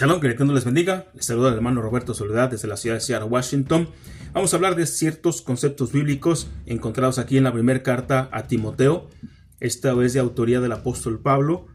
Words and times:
Shalom, 0.00 0.18
que 0.18 0.28
el 0.28 0.32
Eterno 0.32 0.54
les 0.54 0.64
bendiga. 0.64 1.08
Les 1.12 1.26
saluda 1.26 1.50
el 1.50 1.56
hermano 1.56 1.82
Roberto 1.82 2.14
Soledad 2.14 2.50
desde 2.50 2.66
la 2.66 2.78
ciudad 2.78 2.96
de 2.96 3.02
Seattle, 3.02 3.28
Washington. 3.28 3.86
Vamos 4.32 4.50
a 4.50 4.56
hablar 4.56 4.74
de 4.74 4.86
ciertos 4.86 5.42
conceptos 5.42 5.92
bíblicos 5.92 6.48
encontrados 6.64 7.18
aquí 7.18 7.36
en 7.36 7.44
la 7.44 7.52
primera 7.52 7.82
carta 7.82 8.30
a 8.32 8.46
Timoteo, 8.46 9.10
esta 9.60 9.92
vez 9.92 10.14
de 10.14 10.20
autoría 10.20 10.62
del 10.62 10.72
apóstol 10.72 11.18
Pablo. 11.20 11.66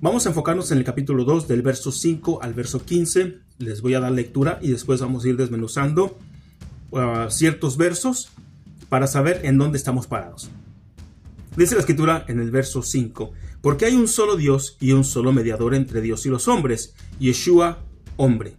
Vamos 0.00 0.24
a 0.24 0.30
enfocarnos 0.30 0.72
en 0.72 0.78
el 0.78 0.84
capítulo 0.84 1.24
2, 1.26 1.46
del 1.46 1.60
verso 1.60 1.92
5 1.92 2.42
al 2.42 2.54
verso 2.54 2.82
15. 2.86 3.36
Les 3.58 3.82
voy 3.82 3.92
a 3.92 4.00
dar 4.00 4.12
lectura 4.12 4.58
y 4.62 4.70
después 4.70 5.02
vamos 5.02 5.26
a 5.26 5.28
ir 5.28 5.36
desmenuzando 5.36 6.16
uh, 6.92 7.28
ciertos 7.28 7.76
versos 7.76 8.30
para 8.88 9.06
saber 9.06 9.42
en 9.44 9.58
dónde 9.58 9.76
estamos 9.76 10.06
parados. 10.06 10.48
Dice 11.54 11.74
la 11.74 11.80
escritura 11.80 12.24
en 12.28 12.40
el 12.40 12.50
verso 12.50 12.82
5, 12.82 13.32
porque 13.60 13.84
hay 13.84 13.94
un 13.94 14.08
solo 14.08 14.36
Dios 14.36 14.78
y 14.80 14.92
un 14.92 15.04
solo 15.04 15.34
mediador 15.34 15.74
entre 15.74 16.00
Dios 16.00 16.24
y 16.24 16.30
los 16.30 16.48
hombres, 16.48 16.94
Yeshua, 17.18 17.84
hombre, 18.16 18.56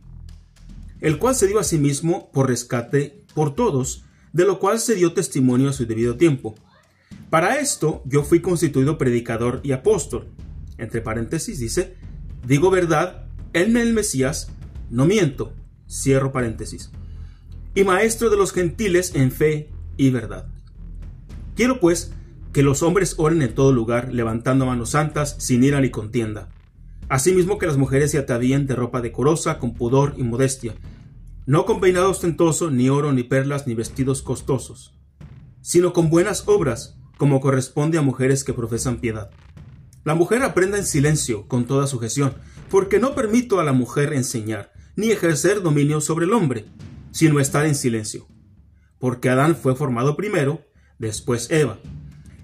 el 1.02 1.18
cual 1.18 1.36
se 1.36 1.48
dio 1.48 1.59
a 1.59 1.63
sí 1.63 1.77
mismo 1.77 2.31
por 2.31 2.48
rescate 2.48 3.23
por 3.34 3.55
todos, 3.55 4.04
de 4.34 4.45
lo 4.45 4.59
cual 4.59 4.80
se 4.80 4.95
dio 4.95 5.13
testimonio 5.13 5.70
a 5.70 5.73
su 5.73 5.85
debido 5.85 6.18
tiempo. 6.18 6.55
Para 7.30 7.59
esto 7.59 8.02
yo 8.05 8.23
fui 8.23 8.41
constituido 8.41 8.98
predicador 8.98 9.62
y 9.63 9.72
apóstol. 9.72 10.27
Entre 10.77 11.02
paréntesis 11.02 11.59
dice, 11.59 11.95
digo 12.45 12.70
verdad, 12.70 13.27
él 13.54 13.76
el 13.77 13.94
Mesías, 13.94 14.52
no 14.90 15.05
miento, 15.05 15.54
cierro 15.90 16.32
paréntesis, 16.32 16.91
y 17.76 17.84
maestro 17.84 18.30
de 18.30 18.38
los 18.38 18.52
gentiles 18.52 19.13
en 19.16 19.32
fe 19.32 19.70
y 19.98 20.10
verdad. 20.10 20.48
Quiero 21.55 21.80
pues 21.80 22.13
que 22.54 22.63
los 22.63 22.84
hombres 22.84 23.16
oren 23.18 23.41
en 23.41 23.54
todo 23.54 23.71
lugar, 23.71 24.13
levantando 24.13 24.66
manos 24.66 24.91
santas, 24.91 25.35
sin 25.40 25.63
ira 25.63 25.82
ni 25.82 25.90
contienda. 25.90 26.49
Asimismo 27.10 27.57
que 27.57 27.68
las 27.68 27.77
mujeres 27.77 28.12
se 28.12 28.20
atavíen 28.20 28.68
de 28.68 28.76
ropa 28.76 29.02
decorosa, 29.02 29.60
con 29.60 29.74
pudor 29.74 30.13
y 30.18 30.24
modestia, 30.24 30.76
no 31.46 31.66
con 31.66 31.79
peinado 31.82 32.12
ostentoso, 32.12 32.70
ni 32.70 32.90
oro, 32.90 33.12
ni 33.12 33.24
perlas, 33.24 33.66
ni 33.68 33.74
vestidos 33.74 34.21
costosos, 34.21 34.93
sino 35.62 35.91
con 35.91 36.10
buenas 36.10 36.48
obras, 36.48 36.98
como 37.18 37.41
corresponde 37.41 37.98
a 37.98 38.04
mujeres 38.04 38.43
que 38.43 38.54
profesan 38.54 38.99
piedad. 38.99 39.32
La 40.04 40.16
mujer 40.16 40.43
aprenda 40.43 40.77
en 40.77 40.85
silencio, 40.85 41.48
con 41.48 41.66
toda 41.66 41.88
sujeción, 41.88 42.34
porque 42.70 42.99
no 42.99 43.16
permito 43.16 43.60
a 43.60 43.63
la 43.63 43.73
mujer 43.73 44.13
enseñar, 44.13 44.71
ni 44.96 45.10
ejercer 45.10 45.62
dominio 45.62 46.01
sobre 46.01 46.26
el 46.26 46.34
hombre, 46.34 46.66
sino 47.12 47.40
estar 47.40 47.66
en 47.66 47.76
silencio. 47.76 48.27
Porque 48.99 49.29
Adán 49.29 49.55
fue 49.55 49.76
formado 49.76 50.16
primero, 50.16 50.66
después 50.99 51.49
Eva 51.49 51.79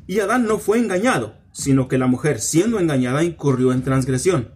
y 0.08 0.20
Adán 0.20 0.46
no 0.46 0.60
fue 0.60 0.78
engañado, 0.78 1.36
sino 1.56 1.88
que 1.88 1.98
la 1.98 2.08
mujer, 2.08 2.42
siendo 2.42 2.82
engañada, 2.82 3.24
incurrió 3.24 3.72
en 3.72 3.82
transgresión, 3.82 4.50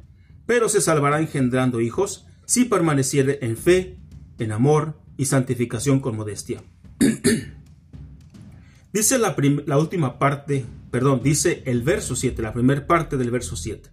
pero 0.46 0.68
se 0.68 0.82
salvará 0.82 1.22
engendrando 1.22 1.80
hijos 1.80 2.28
si 2.46 2.66
permaneciere 2.66 3.40
en 3.42 3.56
fe, 3.56 3.98
en 4.38 4.52
amor 4.52 5.00
y 5.16 5.26
santificación 5.26 6.02
con 6.02 6.18
modestia. 6.18 6.62
dice 8.92 9.18
la, 9.18 9.78
última 9.78 10.20
parte, 10.20 10.66
perdón, 10.92 11.22
dice 11.24 11.64
el 11.66 11.84
verso 11.84 12.18
7, 12.18 12.42
la 12.42 12.52
primera 12.52 12.86
parte 12.86 13.16
del 13.16 13.32
verso 13.32 13.56
7. 13.56 13.90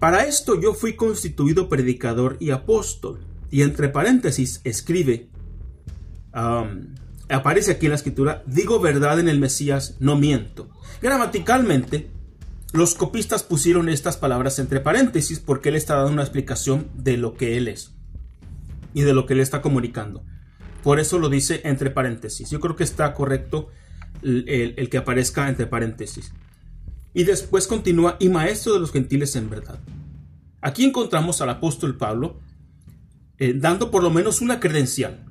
Para 0.00 0.24
esto 0.24 0.58
yo 0.58 0.72
fui 0.72 0.94
constituido 0.94 1.68
predicador 1.68 2.38
y 2.40 2.50
apóstol. 2.50 3.20
Y 3.50 3.60
entre 3.60 3.90
paréntesis 3.90 4.62
escribe, 4.64 5.28
aparece 7.28 7.72
aquí 7.72 7.86
en 7.86 7.90
la 7.90 7.96
escritura, 7.96 8.42
digo 8.46 8.80
verdad 8.80 9.18
en 9.20 9.28
el 9.28 9.38
Mesías, 9.38 9.96
no 10.00 10.16
miento. 10.16 10.68
Gramaticalmente, 11.00 12.10
los 12.72 12.94
copistas 12.94 13.42
pusieron 13.42 13.88
estas 13.88 14.16
palabras 14.16 14.58
entre 14.58 14.80
paréntesis 14.80 15.38
porque 15.40 15.68
él 15.68 15.76
está 15.76 15.96
dando 15.96 16.12
una 16.12 16.22
explicación 16.22 16.88
de 16.94 17.16
lo 17.16 17.34
que 17.34 17.56
él 17.56 17.68
es 17.68 17.92
y 18.94 19.02
de 19.02 19.12
lo 19.12 19.26
que 19.26 19.34
él 19.34 19.40
está 19.40 19.62
comunicando. 19.62 20.24
Por 20.82 21.00
eso 21.00 21.18
lo 21.18 21.28
dice 21.28 21.60
entre 21.64 21.90
paréntesis. 21.90 22.50
Yo 22.50 22.60
creo 22.60 22.76
que 22.76 22.84
está 22.84 23.14
correcto 23.14 23.70
el, 24.22 24.88
que 24.90 24.98
aparezca 24.98 25.48
entre 25.48 25.66
paréntesis. 25.66 26.32
Y 27.14 27.24
después 27.24 27.66
continúa, 27.66 28.16
y 28.18 28.28
maestro 28.28 28.74
de 28.74 28.80
los 28.80 28.90
gentiles 28.90 29.36
en 29.36 29.48
verdad. 29.48 29.78
Aquí 30.60 30.84
encontramos 30.84 31.40
al 31.40 31.50
apóstol 31.50 31.96
Pablo 31.96 32.40
eh, 33.38 33.54
dando 33.56 33.90
por 33.90 34.02
lo 34.02 34.10
menos 34.10 34.40
una 34.40 34.60
credencial 34.60 35.24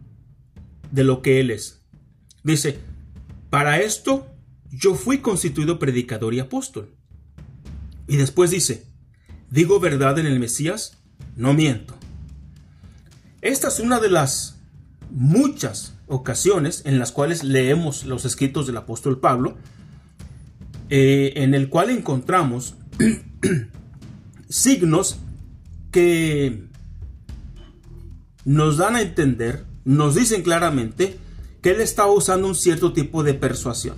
de 0.91 1.03
lo 1.03 1.21
que 1.21 1.39
él 1.39 1.51
es. 1.51 1.82
Dice, 2.43 2.79
para 3.49 3.79
esto 3.79 4.27
yo 4.69 4.95
fui 4.95 5.19
constituido 5.19 5.79
predicador 5.79 6.33
y 6.33 6.39
apóstol. 6.39 6.95
Y 8.07 8.17
después 8.17 8.51
dice, 8.51 8.85
digo 9.49 9.79
verdad 9.79 10.19
en 10.19 10.25
el 10.25 10.39
Mesías, 10.39 11.03
no 11.35 11.53
miento. 11.53 11.95
Esta 13.41 13.67
es 13.67 13.79
una 13.79 13.99
de 13.99 14.09
las 14.09 14.59
muchas 15.09 15.95
ocasiones 16.07 16.81
en 16.85 16.99
las 16.99 17.11
cuales 17.11 17.43
leemos 17.43 18.05
los 18.05 18.25
escritos 18.25 18.67
del 18.67 18.77
apóstol 18.77 19.19
Pablo, 19.19 19.57
eh, 20.89 21.33
en 21.37 21.53
el 21.53 21.69
cual 21.69 21.89
encontramos 21.89 22.75
signos 24.49 25.17
que 25.91 26.67
nos 28.45 28.77
dan 28.77 28.95
a 28.95 29.01
entender, 29.01 29.65
nos 29.85 30.15
dicen 30.15 30.41
claramente 30.41 31.17
que 31.63 31.71
él 31.71 31.79
estaba 31.79 32.11
usando 32.11 32.49
un 32.49 32.55
cierto 32.55 32.91
tipo 32.91 33.23
de 33.23 33.33
persuasión. 33.33 33.95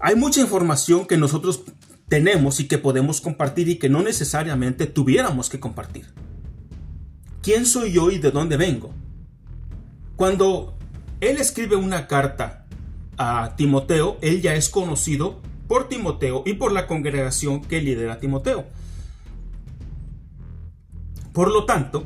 Hay 0.00 0.16
mucha 0.16 0.40
información 0.40 1.06
que 1.06 1.16
nosotros 1.16 1.62
tenemos 2.08 2.58
y 2.58 2.66
que 2.66 2.78
podemos 2.78 3.20
compartir 3.20 3.68
y 3.68 3.76
que 3.76 3.88
no 3.88 4.02
necesariamente 4.02 4.86
tuviéramos 4.86 5.48
que 5.48 5.60
compartir. 5.60 6.12
¿Quién 7.42 7.64
soy 7.64 7.92
yo 7.92 8.10
y 8.10 8.18
de 8.18 8.32
dónde 8.32 8.56
vengo? 8.56 8.92
Cuando 10.16 10.76
él 11.20 11.36
escribe 11.36 11.76
una 11.76 12.08
carta 12.08 12.66
a 13.16 13.54
Timoteo, 13.56 14.18
él 14.20 14.42
ya 14.42 14.56
es 14.56 14.68
conocido 14.68 15.40
por 15.68 15.88
Timoteo 15.88 16.42
y 16.44 16.54
por 16.54 16.72
la 16.72 16.88
congregación 16.88 17.60
que 17.60 17.80
lidera 17.80 18.18
Timoteo. 18.18 18.66
Por 21.32 21.52
lo 21.52 21.66
tanto, 21.66 22.04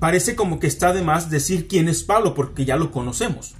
parece 0.00 0.34
como 0.34 0.58
que 0.58 0.66
está 0.66 0.92
de 0.92 1.02
más 1.02 1.30
decir 1.30 1.68
quién 1.68 1.88
es 1.88 2.02
Pablo 2.02 2.34
porque 2.34 2.64
ya 2.64 2.76
lo 2.76 2.90
conocemos. 2.90 3.54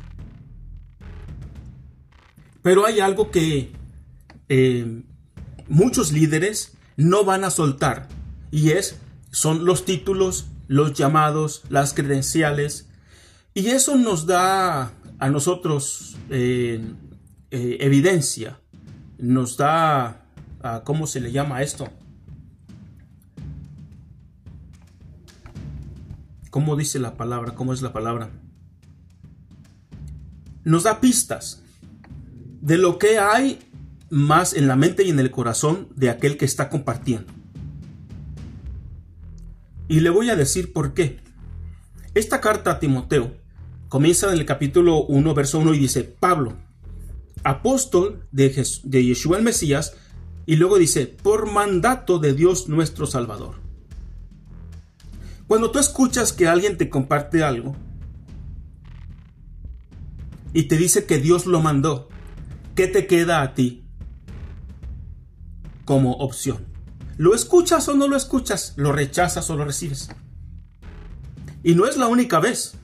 Pero 2.62 2.86
hay 2.86 3.00
algo 3.00 3.30
que 3.30 3.72
eh, 4.48 5.02
muchos 5.68 6.12
líderes 6.12 6.72
no 6.96 7.24
van 7.24 7.44
a 7.44 7.50
soltar 7.50 8.08
y 8.50 8.70
es 8.70 8.96
son 9.30 9.64
los 9.64 9.84
títulos, 9.84 10.46
los 10.66 10.94
llamados, 10.94 11.62
las 11.68 11.94
credenciales 11.94 12.88
y 13.54 13.68
eso 13.68 13.96
nos 13.96 14.26
da 14.26 14.92
a 15.18 15.28
nosotros 15.28 16.16
eh, 16.30 16.82
eh, 17.50 17.76
evidencia, 17.80 18.58
nos 19.18 19.56
da, 19.56 20.24
¿cómo 20.84 21.06
se 21.06 21.20
le 21.20 21.32
llama 21.32 21.62
esto? 21.62 21.88
¿Cómo 26.50 26.74
dice 26.74 26.98
la 26.98 27.16
palabra? 27.16 27.54
¿Cómo 27.54 27.72
es 27.72 27.80
la 27.80 27.92
palabra? 27.92 28.30
Nos 30.64 30.82
da 30.82 31.00
pistas 31.00 31.62
de 32.60 32.76
lo 32.76 32.98
que 32.98 33.18
hay 33.18 33.60
más 34.10 34.54
en 34.54 34.66
la 34.66 34.74
mente 34.74 35.04
y 35.04 35.10
en 35.10 35.20
el 35.20 35.30
corazón 35.30 35.88
de 35.94 36.10
aquel 36.10 36.36
que 36.36 36.44
está 36.44 36.68
compartiendo. 36.68 37.32
Y 39.88 40.00
le 40.00 40.10
voy 40.10 40.28
a 40.30 40.36
decir 40.36 40.72
por 40.72 40.92
qué. 40.92 41.20
Esta 42.14 42.40
carta 42.40 42.72
a 42.72 42.78
Timoteo 42.80 43.36
comienza 43.88 44.32
en 44.32 44.38
el 44.38 44.44
capítulo 44.44 45.04
1, 45.04 45.34
verso 45.34 45.60
1 45.60 45.74
y 45.74 45.78
dice, 45.78 46.02
Pablo, 46.02 46.56
apóstol 47.44 48.26
de, 48.32 48.66
de 48.82 49.04
Yeshua 49.04 49.38
el 49.38 49.44
Mesías, 49.44 49.94
y 50.46 50.56
luego 50.56 50.78
dice, 50.78 51.06
por 51.06 51.50
mandato 51.50 52.18
de 52.18 52.34
Dios 52.34 52.68
nuestro 52.68 53.06
Salvador. 53.06 53.69
Cuando 55.50 55.72
tú 55.72 55.80
escuchas 55.80 56.32
que 56.32 56.46
alguien 56.46 56.76
te 56.76 56.88
comparte 56.88 57.42
algo 57.42 57.74
y 60.52 60.68
te 60.68 60.76
dice 60.76 61.06
que 61.06 61.18
Dios 61.18 61.44
lo 61.44 61.60
mandó, 61.60 62.08
¿qué 62.76 62.86
te 62.86 63.08
queda 63.08 63.42
a 63.42 63.52
ti 63.52 63.82
como 65.84 66.12
opción? 66.12 66.64
¿Lo 67.16 67.34
escuchas 67.34 67.88
o 67.88 67.96
no 67.96 68.06
lo 68.06 68.16
escuchas? 68.16 68.74
¿Lo 68.76 68.92
rechazas 68.92 69.50
o 69.50 69.56
lo 69.56 69.64
recibes? 69.64 70.10
Y 71.64 71.74
no 71.74 71.84
es 71.86 71.96
la 71.96 72.06
única 72.06 72.38
vez. 72.38 72.74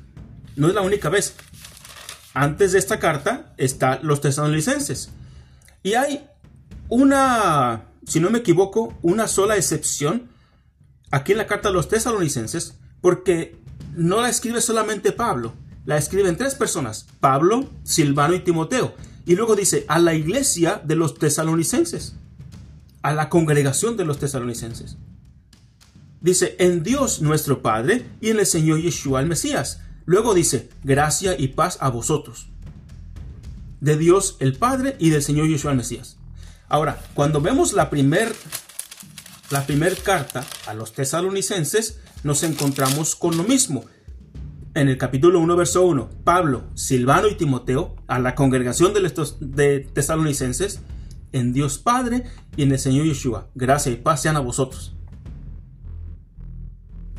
No 0.57 0.67
es 0.67 0.75
la 0.75 0.81
única 0.81 1.09
vez. 1.09 1.37
Antes 2.35 2.73
de 2.73 2.81
esta 2.81 2.99
carta 2.99 3.55
está 3.59 4.01
los 4.03 4.21
tesalonicenses. 4.21 5.11
Y 5.85 5.95
hay 5.95 6.27
una, 6.89 7.93
si 8.09 8.19
no 8.19 8.29
me 8.29 8.39
equivoco, 8.39 8.99
una 9.03 9.29
sola 9.29 9.55
excepción 9.55 10.35
aquí 11.11 11.33
en 11.33 11.39
la 11.39 11.47
carta 11.47 11.69
a 11.69 11.73
los 11.73 11.89
tesalonicenses, 11.89 12.75
porque 13.01 13.57
no 13.95 14.21
la 14.21 14.29
escribe 14.29 14.61
solamente 14.61 15.13
Pablo, 15.13 15.55
la 15.85 15.97
escriben 15.97 16.37
tres 16.37 16.55
personas, 16.55 17.07
Pablo, 17.21 17.71
Silvano 17.85 18.35
y 18.35 18.41
Timoteo. 18.41 18.95
Y 19.25 19.35
luego 19.35 19.57
dice, 19.57 19.85
a 19.89 19.99
la 19.99 20.15
iglesia 20.15 20.81
de 20.85 20.97
los 20.97 21.19
tesalonicenses, 21.19 22.15
a 23.03 23.13
la 23.13 23.29
congregación 23.29 23.97
de 23.97 24.05
los 24.05 24.19
tesalonicenses. 24.19 24.97
Dice, 26.21 26.57
en 26.59 26.83
Dios 26.83 27.23
nuestro 27.23 27.63
Padre 27.63 28.07
y 28.21 28.31
en 28.31 28.41
el 28.41 28.47
Señor 28.47 28.81
Yeshua 28.81 29.21
el 29.21 29.29
Mesías. 29.29 29.81
Luego 30.07 30.35
dice, 30.35 30.69
gracia 30.83 31.39
y 31.39 31.49
paz 31.49 31.79
a 31.81 31.91
vosotros. 31.91 32.49
De 33.81 33.97
Dios 33.97 34.37
el 34.41 34.57
Padre 34.57 34.97
y 34.99 35.11
del 35.11 35.23
Señor 35.23 35.49
Yeshua 35.49 35.71
el 35.71 35.77
Mesías. 35.77 36.17
Ahora, 36.69 37.01
cuando 37.15 37.41
vemos 37.41 37.73
la 37.73 37.91
primer, 37.91 38.35
la 39.51 39.67
primer 39.67 39.97
carta 39.99 40.45
a 40.67 40.75
los 40.75 40.93
tesalonicenses, 40.93 42.01
nos 42.25 42.43
encontramos 42.43 43.15
con 43.15 43.37
lo 43.37 43.45
mismo. 43.45 43.85
En 44.75 44.89
el 44.89 44.99
capítulo 44.99 45.41
1, 45.41 45.57
verso 45.57 45.87
1, 45.87 46.11
Pablo, 46.25 46.65
Silvano 46.75 47.29
y 47.29 47.37
Timoteo, 47.37 47.97
a 48.09 48.19
la 48.19 48.35
congregación 48.35 48.93
de, 48.93 49.01
los, 49.01 49.37
de 49.41 49.81
tesalonicenses, 49.81 50.81
en 51.33 51.53
Dios 51.53 51.79
Padre 51.79 52.25
y 52.57 52.63
en 52.63 52.73
el 52.73 52.79
Señor 52.79 53.07
Yeshua. 53.07 53.49
Gracia 53.55 53.93
y 53.93 53.97
paz 53.97 54.23
sean 54.23 54.37
a 54.37 54.41
vosotros. 54.41 54.95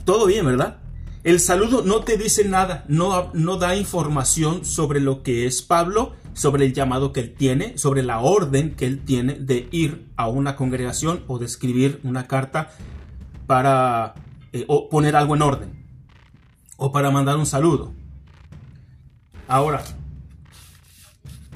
Todo 0.06 0.26
bien, 0.26 0.46
¿verdad? 0.46 0.80
El 1.24 1.40
saludo 1.40 1.84
no 1.84 2.02
te 2.02 2.18
dice 2.18 2.46
nada, 2.46 2.86
no, 2.88 3.32
no 3.34 3.58
da 3.58 3.76
información 3.76 4.64
sobre 4.64 5.00
lo 5.00 5.24
que 5.24 5.46
es 5.46 5.62
Pablo, 5.62 6.14
sobre 6.38 6.66
el 6.66 6.74
llamado 6.74 7.14
que 7.14 7.20
él 7.20 7.34
tiene, 7.34 7.80
sobre 7.80 8.04
la 8.04 8.20
orden 8.20 8.76
que 8.76 8.86
él 8.86 9.04
tiene 9.04 9.34
de 9.34 9.68
ir 9.72 10.06
a 10.16 10.28
una 10.28 10.56
congregación 10.56 11.24
o 11.26 11.40
de 11.40 11.48
escribir 11.48 12.00
una 12.04 12.28
carta 12.28 12.70
para 13.48 14.14
eh, 14.54 14.68
poner 14.92 15.16
algo 15.16 15.36
en 15.36 15.42
orden 15.42 15.86
o 16.78 16.92
para 16.92 17.10
mandar 17.10 17.38
un 17.38 17.48
saludo. 17.48 17.92
Ahora, 19.48 19.84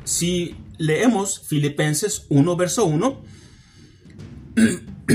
si 0.03 0.55
leemos 0.79 1.39
Filipenses 1.41 2.25
1, 2.29 2.55
verso 2.55 2.85
1, 2.85 3.21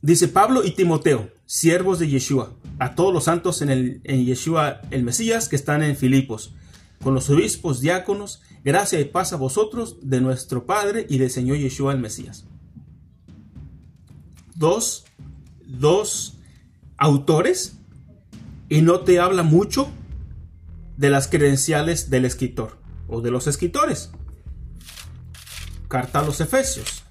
dice 0.00 0.28
Pablo 0.28 0.62
y 0.64 0.70
Timoteo, 0.70 1.28
siervos 1.44 1.98
de 1.98 2.08
Yeshua, 2.08 2.54
a 2.78 2.94
todos 2.94 3.12
los 3.12 3.24
santos 3.24 3.62
en, 3.62 3.70
el, 3.70 4.00
en 4.04 4.24
Yeshua 4.24 4.80
el 4.92 5.02
Mesías 5.02 5.48
que 5.48 5.56
están 5.56 5.82
en 5.82 5.96
Filipos, 5.96 6.54
con 7.02 7.14
los 7.14 7.28
obispos, 7.30 7.80
diáconos, 7.80 8.42
gracia 8.64 9.00
y 9.00 9.04
paz 9.04 9.32
a 9.32 9.36
vosotros 9.36 9.96
de 10.02 10.20
nuestro 10.20 10.66
Padre 10.66 11.06
y 11.08 11.18
del 11.18 11.30
Señor 11.30 11.58
Yeshua 11.58 11.92
el 11.92 11.98
Mesías. 11.98 12.44
Dos, 14.54 15.04
dos 15.66 16.38
autores 16.96 17.78
y 18.68 18.82
no 18.82 19.00
te 19.00 19.18
habla 19.18 19.42
mucho 19.42 19.88
de 20.96 21.10
las 21.10 21.26
credenciales 21.28 22.10
del 22.10 22.24
escritor 22.24 22.78
o 23.08 23.20
de 23.20 23.30
los 23.30 23.46
escritores. 23.46 24.10
Carta 25.88 26.20
a 26.20 26.24
los 26.24 26.40
Efesios. 26.40 27.02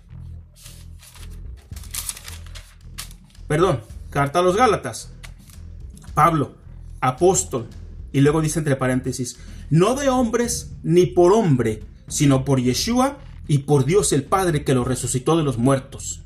Perdón, 3.47 3.81
carta 4.09 4.39
a 4.39 4.41
los 4.41 4.55
Gálatas. 4.55 5.11
Pablo, 6.13 6.55
apóstol. 7.01 7.67
Y 8.11 8.21
luego 8.21 8.41
dice 8.41 8.59
entre 8.59 8.75
paréntesis, 8.75 9.37
no 9.69 9.95
de 9.95 10.09
hombres 10.09 10.73
ni 10.83 11.05
por 11.05 11.33
hombre, 11.33 11.83
sino 12.07 12.43
por 12.43 12.61
Yeshua 12.61 13.19
y 13.47 13.59
por 13.59 13.85
Dios 13.85 14.11
el 14.13 14.23
Padre 14.23 14.63
que 14.63 14.73
lo 14.73 14.83
resucitó 14.83 15.37
de 15.37 15.43
los 15.43 15.57
muertos. 15.57 16.23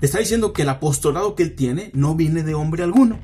Te 0.00 0.06
está 0.06 0.18
diciendo 0.18 0.52
que 0.52 0.62
el 0.62 0.68
apostolado 0.68 1.34
que 1.34 1.42
él 1.42 1.54
tiene 1.54 1.90
no 1.94 2.14
viene 2.14 2.42
de 2.42 2.54
hombre 2.54 2.82
alguno, 2.82 3.20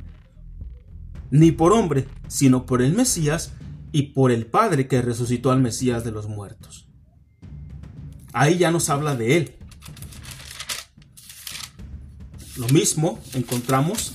ni 1.30 1.52
por 1.52 1.72
hombre, 1.72 2.06
sino 2.28 2.64
por 2.64 2.80
el 2.80 2.94
Mesías 2.94 3.52
y 3.92 4.14
por 4.14 4.30
el 4.30 4.46
Padre 4.46 4.88
que 4.88 5.02
resucitó 5.02 5.50
al 5.50 5.60
Mesías 5.60 6.04
de 6.04 6.12
los 6.12 6.28
muertos. 6.28 6.88
Ahí 8.32 8.58
ya 8.58 8.70
nos 8.70 8.88
habla 8.88 9.16
de 9.16 9.36
él. 9.36 9.54
Lo 12.56 12.68
mismo 12.68 13.20
encontramos 13.34 14.12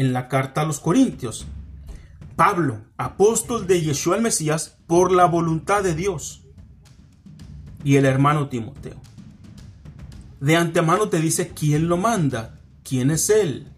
en 0.00 0.14
la 0.14 0.28
carta 0.28 0.62
a 0.62 0.64
los 0.64 0.80
Corintios. 0.80 1.46
Pablo, 2.34 2.80
apóstol 2.96 3.66
de 3.66 3.82
Yeshua 3.82 4.16
el 4.16 4.22
Mesías, 4.22 4.78
por 4.86 5.12
la 5.12 5.26
voluntad 5.26 5.82
de 5.82 5.94
Dios. 5.94 6.40
Y 7.84 7.96
el 7.96 8.06
hermano 8.06 8.48
Timoteo. 8.48 8.96
De 10.40 10.56
antemano 10.56 11.10
te 11.10 11.20
dice 11.20 11.48
quién 11.50 11.88
lo 11.88 11.98
manda, 11.98 12.58
quién 12.82 13.10
es 13.10 13.28
él, 13.28 13.68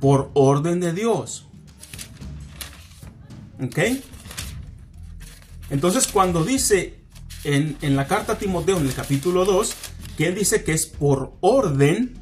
por 0.00 0.32
orden 0.34 0.80
de 0.80 0.92
Dios. 0.92 1.46
¿Ok? 3.62 3.78
Entonces 5.70 6.08
cuando 6.08 6.44
dice 6.44 6.98
en, 7.44 7.76
la 7.94 8.08
carta 8.08 8.32
a 8.32 8.38
Timoteo 8.38 8.78
en 8.78 8.86
el 8.86 8.92
capítulo 8.92 9.44
2, 9.44 9.72
que 10.16 10.26
él 10.26 10.34
dice 10.34 10.64
que 10.64 10.72
es 10.72 10.86
por 10.86 11.36
orden 11.40 12.18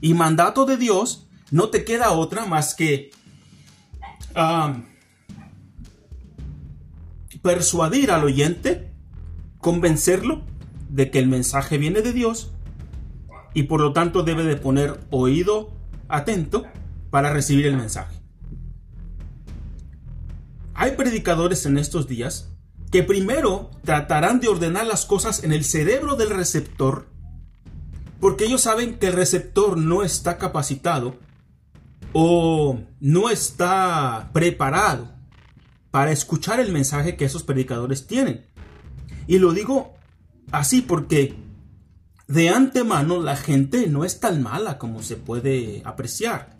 y 0.00 0.14
mandato 0.14 0.64
de 0.64 0.76
Dios, 0.76 1.25
no 1.50 1.68
te 1.68 1.84
queda 1.84 2.12
otra 2.12 2.46
más 2.46 2.74
que 2.74 3.10
um, 4.34 4.84
persuadir 7.42 8.10
al 8.10 8.24
oyente, 8.24 8.90
convencerlo 9.58 10.42
de 10.88 11.10
que 11.10 11.18
el 11.18 11.28
mensaje 11.28 11.78
viene 11.78 12.02
de 12.02 12.12
Dios 12.12 12.52
y 13.54 13.64
por 13.64 13.80
lo 13.80 13.92
tanto 13.92 14.22
debe 14.22 14.44
de 14.44 14.56
poner 14.56 15.00
oído 15.10 15.72
atento 16.08 16.64
para 17.10 17.32
recibir 17.32 17.66
el 17.66 17.76
mensaje. 17.76 18.16
Hay 20.74 20.92
predicadores 20.92 21.64
en 21.64 21.78
estos 21.78 22.06
días 22.06 22.52
que 22.90 23.02
primero 23.02 23.70
tratarán 23.82 24.40
de 24.40 24.48
ordenar 24.48 24.86
las 24.86 25.06
cosas 25.06 25.42
en 25.42 25.52
el 25.52 25.64
cerebro 25.64 26.16
del 26.16 26.30
receptor, 26.30 27.06
porque 28.20 28.44
ellos 28.44 28.60
saben 28.62 28.98
que 28.98 29.06
el 29.06 29.14
receptor 29.14 29.78
no 29.78 30.02
está 30.02 30.36
capacitado 30.38 31.16
o 32.18 32.80
no 32.98 33.28
está 33.28 34.30
preparado 34.32 35.10
para 35.90 36.12
escuchar 36.12 36.60
el 36.60 36.72
mensaje 36.72 37.14
que 37.14 37.26
esos 37.26 37.42
predicadores 37.42 38.06
tienen. 38.06 38.46
Y 39.26 39.38
lo 39.38 39.52
digo 39.52 39.92
así 40.50 40.80
porque 40.80 41.36
de 42.26 42.48
antemano 42.48 43.20
la 43.20 43.36
gente 43.36 43.86
no 43.88 44.02
es 44.02 44.18
tan 44.18 44.42
mala 44.42 44.78
como 44.78 45.02
se 45.02 45.16
puede 45.16 45.82
apreciar. 45.84 46.56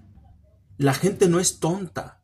La 0.76 0.92
gente 0.92 1.26
no 1.26 1.40
es 1.40 1.58
tonta. 1.58 2.20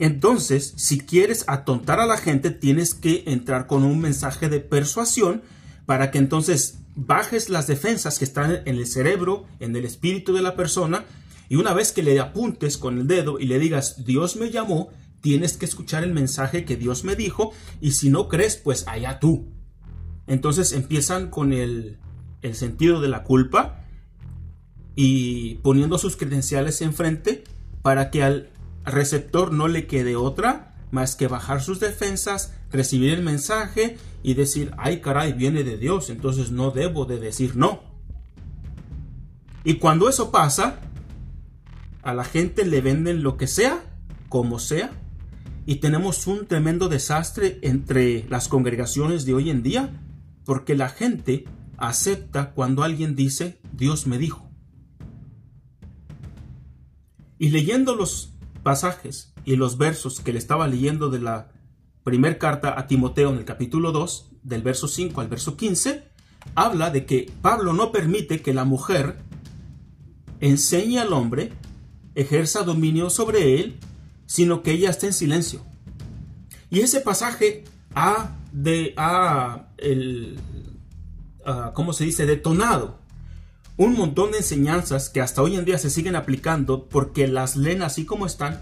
Entonces, 0.00 0.74
si 0.74 0.98
quieres 0.98 1.44
atontar 1.46 2.00
a 2.00 2.06
la 2.06 2.16
gente, 2.16 2.50
tienes 2.50 2.92
que 2.92 3.22
entrar 3.28 3.68
con 3.68 3.84
un 3.84 4.00
mensaje 4.00 4.48
de 4.48 4.58
persuasión 4.58 5.42
para 5.86 6.10
que 6.10 6.18
entonces 6.18 6.78
bajes 6.96 7.50
las 7.50 7.68
defensas 7.68 8.18
que 8.18 8.24
están 8.24 8.62
en 8.64 8.74
el 8.74 8.86
cerebro, 8.88 9.46
en 9.60 9.76
el 9.76 9.84
espíritu 9.84 10.34
de 10.34 10.42
la 10.42 10.56
persona, 10.56 11.04
y 11.48 11.56
una 11.56 11.72
vez 11.72 11.92
que 11.92 12.02
le 12.02 12.18
apuntes 12.20 12.76
con 12.76 12.98
el 12.98 13.06
dedo 13.06 13.38
y 13.38 13.46
le 13.46 13.58
digas, 13.58 14.04
Dios 14.04 14.36
me 14.36 14.50
llamó, 14.50 14.90
tienes 15.20 15.56
que 15.56 15.64
escuchar 15.64 16.04
el 16.04 16.12
mensaje 16.12 16.64
que 16.64 16.76
Dios 16.76 17.04
me 17.04 17.16
dijo, 17.16 17.52
y 17.80 17.92
si 17.92 18.10
no 18.10 18.28
crees, 18.28 18.56
pues 18.56 18.86
allá 18.86 19.18
tú. 19.18 19.48
Entonces 20.26 20.72
empiezan 20.72 21.30
con 21.30 21.52
el, 21.52 21.98
el 22.42 22.54
sentido 22.54 23.00
de 23.00 23.08
la 23.08 23.24
culpa 23.24 23.84
y 24.94 25.56
poniendo 25.56 25.96
sus 25.96 26.16
credenciales 26.16 26.82
enfrente 26.82 27.44
para 27.82 28.10
que 28.10 28.22
al 28.22 28.50
receptor 28.84 29.52
no 29.52 29.68
le 29.68 29.86
quede 29.86 30.16
otra 30.16 30.74
más 30.90 31.16
que 31.16 31.28
bajar 31.28 31.62
sus 31.62 31.80
defensas, 31.80 32.54
recibir 32.70 33.12
el 33.12 33.22
mensaje 33.22 33.96
y 34.22 34.34
decir, 34.34 34.72
ay 34.78 35.00
caray, 35.00 35.32
viene 35.32 35.64
de 35.64 35.78
Dios, 35.78 36.10
entonces 36.10 36.50
no 36.50 36.70
debo 36.70 37.04
de 37.04 37.18
decir 37.18 37.56
no. 37.56 37.82
Y 39.64 39.74
cuando 39.74 40.08
eso 40.08 40.30
pasa, 40.30 40.80
a 42.08 42.14
la 42.14 42.24
gente 42.24 42.64
le 42.64 42.80
venden 42.80 43.22
lo 43.22 43.36
que 43.36 43.46
sea, 43.46 43.84
como 44.30 44.58
sea, 44.58 44.92
y 45.66 45.74
tenemos 45.74 46.26
un 46.26 46.46
tremendo 46.46 46.88
desastre 46.88 47.58
entre 47.60 48.26
las 48.30 48.48
congregaciones 48.48 49.26
de 49.26 49.34
hoy 49.34 49.50
en 49.50 49.62
día, 49.62 50.00
porque 50.46 50.74
la 50.74 50.88
gente 50.88 51.44
acepta 51.76 52.52
cuando 52.52 52.82
alguien 52.82 53.14
dice, 53.14 53.60
Dios 53.74 54.06
me 54.06 54.16
dijo. 54.16 54.50
Y 57.38 57.50
leyendo 57.50 57.94
los 57.94 58.32
pasajes 58.62 59.34
y 59.44 59.56
los 59.56 59.76
versos 59.76 60.20
que 60.20 60.32
le 60.32 60.38
estaba 60.38 60.66
leyendo 60.66 61.10
de 61.10 61.20
la 61.20 61.52
primer 62.04 62.38
carta 62.38 62.80
a 62.80 62.86
Timoteo 62.86 63.32
en 63.32 63.36
el 63.36 63.44
capítulo 63.44 63.92
2, 63.92 64.30
del 64.44 64.62
verso 64.62 64.88
5 64.88 65.20
al 65.20 65.28
verso 65.28 65.58
15, 65.58 66.08
habla 66.54 66.88
de 66.88 67.04
que 67.04 67.30
Pablo 67.42 67.74
no 67.74 67.92
permite 67.92 68.40
que 68.40 68.54
la 68.54 68.64
mujer 68.64 69.18
enseñe 70.40 71.00
al 71.00 71.12
hombre, 71.12 71.52
ejerza 72.18 72.64
dominio 72.64 73.10
sobre 73.10 73.60
él, 73.60 73.76
sino 74.26 74.62
que 74.62 74.72
ella 74.72 74.90
esté 74.90 75.06
en 75.06 75.12
silencio. 75.12 75.62
Y 76.68 76.80
ese 76.80 77.00
pasaje 77.00 77.64
ha, 77.94 78.36
de, 78.52 78.92
ha 78.96 79.68
el, 79.78 80.38
ah, 81.46 81.72
¿cómo 81.74 81.92
se 81.92 82.04
dice?, 82.04 82.26
detonado 82.26 82.98
un 83.76 83.94
montón 83.96 84.32
de 84.32 84.38
enseñanzas 84.38 85.08
que 85.08 85.20
hasta 85.20 85.40
hoy 85.40 85.54
en 85.54 85.64
día 85.64 85.78
se 85.78 85.90
siguen 85.90 86.16
aplicando 86.16 86.88
porque 86.88 87.28
las 87.28 87.54
leen 87.54 87.82
así 87.82 88.04
como 88.04 88.26
están, 88.26 88.60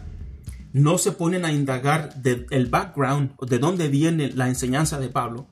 no 0.75 0.99
se 0.99 1.13
ponen 1.13 1.47
a 1.47 1.53
indagar 1.53 2.15
del 2.17 2.67
background, 2.67 3.35
de 3.41 3.59
dónde 3.59 3.89
viene 3.89 4.31
la 4.33 4.49
enseñanza 4.49 5.01
de 5.01 5.09
Pablo, 5.09 5.47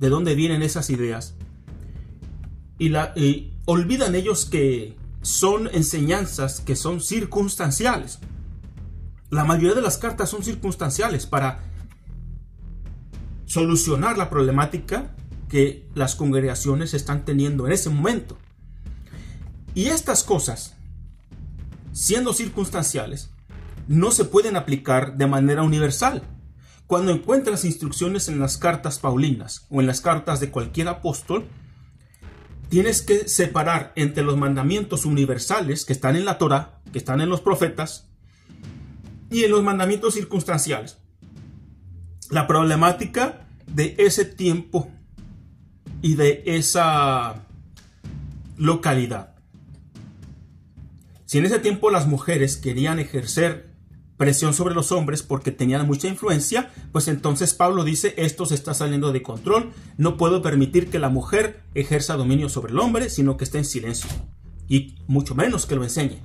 de 0.00 0.08
dónde 0.08 0.34
vienen 0.34 0.62
esas 0.62 0.90
ideas. 0.90 1.36
y 2.80 3.52
olvidan 3.66 4.16
ellos 4.16 4.46
que 4.46 4.97
son 5.22 5.68
enseñanzas 5.72 6.60
que 6.60 6.76
son 6.76 7.00
circunstanciales. 7.00 8.18
La 9.30 9.44
mayoría 9.44 9.74
de 9.74 9.82
las 9.82 9.98
cartas 9.98 10.30
son 10.30 10.42
circunstanciales 10.42 11.26
para 11.26 11.60
solucionar 13.46 14.16
la 14.16 14.30
problemática 14.30 15.14
que 15.48 15.88
las 15.94 16.14
congregaciones 16.14 16.94
están 16.94 17.24
teniendo 17.24 17.66
en 17.66 17.72
ese 17.72 17.90
momento. 17.90 18.38
Y 19.74 19.86
estas 19.86 20.24
cosas, 20.24 20.76
siendo 21.92 22.32
circunstanciales, 22.32 23.30
no 23.86 24.10
se 24.10 24.24
pueden 24.24 24.56
aplicar 24.56 25.16
de 25.16 25.26
manera 25.26 25.62
universal. 25.62 26.22
Cuando 26.86 27.12
encuentras 27.12 27.64
instrucciones 27.64 28.28
en 28.28 28.38
las 28.38 28.56
cartas 28.56 28.98
paulinas 28.98 29.66
o 29.70 29.80
en 29.80 29.86
las 29.86 30.00
cartas 30.00 30.40
de 30.40 30.50
cualquier 30.50 30.88
apóstol, 30.88 31.46
tienes 32.68 33.02
que 33.02 33.28
separar 33.28 33.92
entre 33.96 34.22
los 34.22 34.36
mandamientos 34.36 35.04
universales 35.04 35.84
que 35.84 35.92
están 35.92 36.16
en 36.16 36.24
la 36.24 36.38
Torah, 36.38 36.80
que 36.92 36.98
están 36.98 37.20
en 37.20 37.28
los 37.28 37.40
profetas, 37.40 38.08
y 39.30 39.44
en 39.44 39.50
los 39.50 39.62
mandamientos 39.62 40.14
circunstanciales. 40.14 40.98
La 42.30 42.46
problemática 42.46 43.46
de 43.66 43.94
ese 43.98 44.24
tiempo 44.24 44.90
y 46.02 46.14
de 46.14 46.42
esa 46.46 47.44
localidad. 48.56 49.34
Si 51.26 51.38
en 51.38 51.44
ese 51.44 51.58
tiempo 51.58 51.90
las 51.90 52.06
mujeres 52.06 52.56
querían 52.56 52.98
ejercer 52.98 53.67
presión 54.18 54.52
sobre 54.52 54.74
los 54.74 54.92
hombres 54.92 55.22
porque 55.22 55.52
tenían 55.52 55.86
mucha 55.86 56.08
influencia, 56.08 56.70
pues 56.92 57.08
entonces 57.08 57.54
Pablo 57.54 57.84
dice, 57.84 58.12
esto 58.18 58.44
se 58.44 58.56
está 58.56 58.74
saliendo 58.74 59.12
de 59.12 59.22
control, 59.22 59.72
no 59.96 60.18
puedo 60.18 60.42
permitir 60.42 60.90
que 60.90 60.98
la 60.98 61.08
mujer 61.08 61.62
ejerza 61.74 62.16
dominio 62.16 62.50
sobre 62.50 62.72
el 62.72 62.80
hombre, 62.80 63.08
sino 63.08 63.36
que 63.36 63.44
esté 63.44 63.58
en 63.58 63.64
silencio, 63.64 64.10
y 64.68 64.96
mucho 65.06 65.34
menos 65.34 65.64
que 65.64 65.76
lo 65.76 65.84
enseñe. 65.84 66.18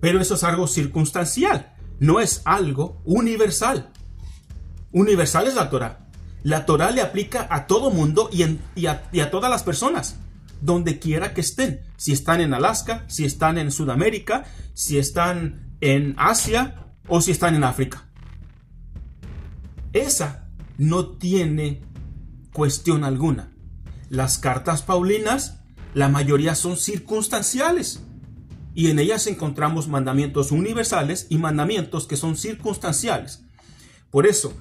Pero 0.00 0.20
eso 0.20 0.34
es 0.34 0.42
algo 0.42 0.66
circunstancial, 0.66 1.74
no 2.00 2.18
es 2.18 2.42
algo 2.44 3.00
universal. 3.04 3.90
Universal 4.90 5.46
es 5.46 5.54
la 5.54 5.70
Torah. 5.70 6.08
La 6.42 6.66
Torah 6.66 6.90
le 6.90 7.00
aplica 7.00 7.46
a 7.50 7.66
todo 7.66 7.90
mundo 7.90 8.28
y, 8.30 8.86
a, 8.86 9.30
todas 9.30 9.50
las 9.50 9.62
personas, 9.62 10.16
donde 10.60 10.98
quiera 10.98 11.32
que 11.32 11.40
estén. 11.40 11.80
Si 11.96 12.12
están 12.12 12.40
en 12.40 12.52
Alaska, 12.52 13.04
si 13.06 13.24
están 13.24 13.56
en 13.56 13.70
Sudamérica, 13.70 14.44
si 14.74 14.98
están 14.98 15.63
en 15.80 16.14
Asia 16.16 16.86
o 17.08 17.20
si 17.20 17.30
están 17.30 17.54
en 17.54 17.64
África. 17.64 18.08
Esa 19.92 20.48
no 20.78 21.06
tiene 21.06 21.82
cuestión 22.52 23.04
alguna. 23.04 23.52
Las 24.08 24.38
cartas 24.38 24.82
paulinas, 24.82 25.60
la 25.92 26.08
mayoría 26.08 26.54
son 26.54 26.76
circunstanciales. 26.76 28.02
Y 28.74 28.88
en 28.90 28.98
ellas 28.98 29.26
encontramos 29.26 29.86
mandamientos 29.86 30.50
universales 30.50 31.26
y 31.30 31.38
mandamientos 31.38 32.06
que 32.06 32.16
son 32.16 32.36
circunstanciales. 32.36 33.44
Por 34.10 34.26
eso, 34.26 34.54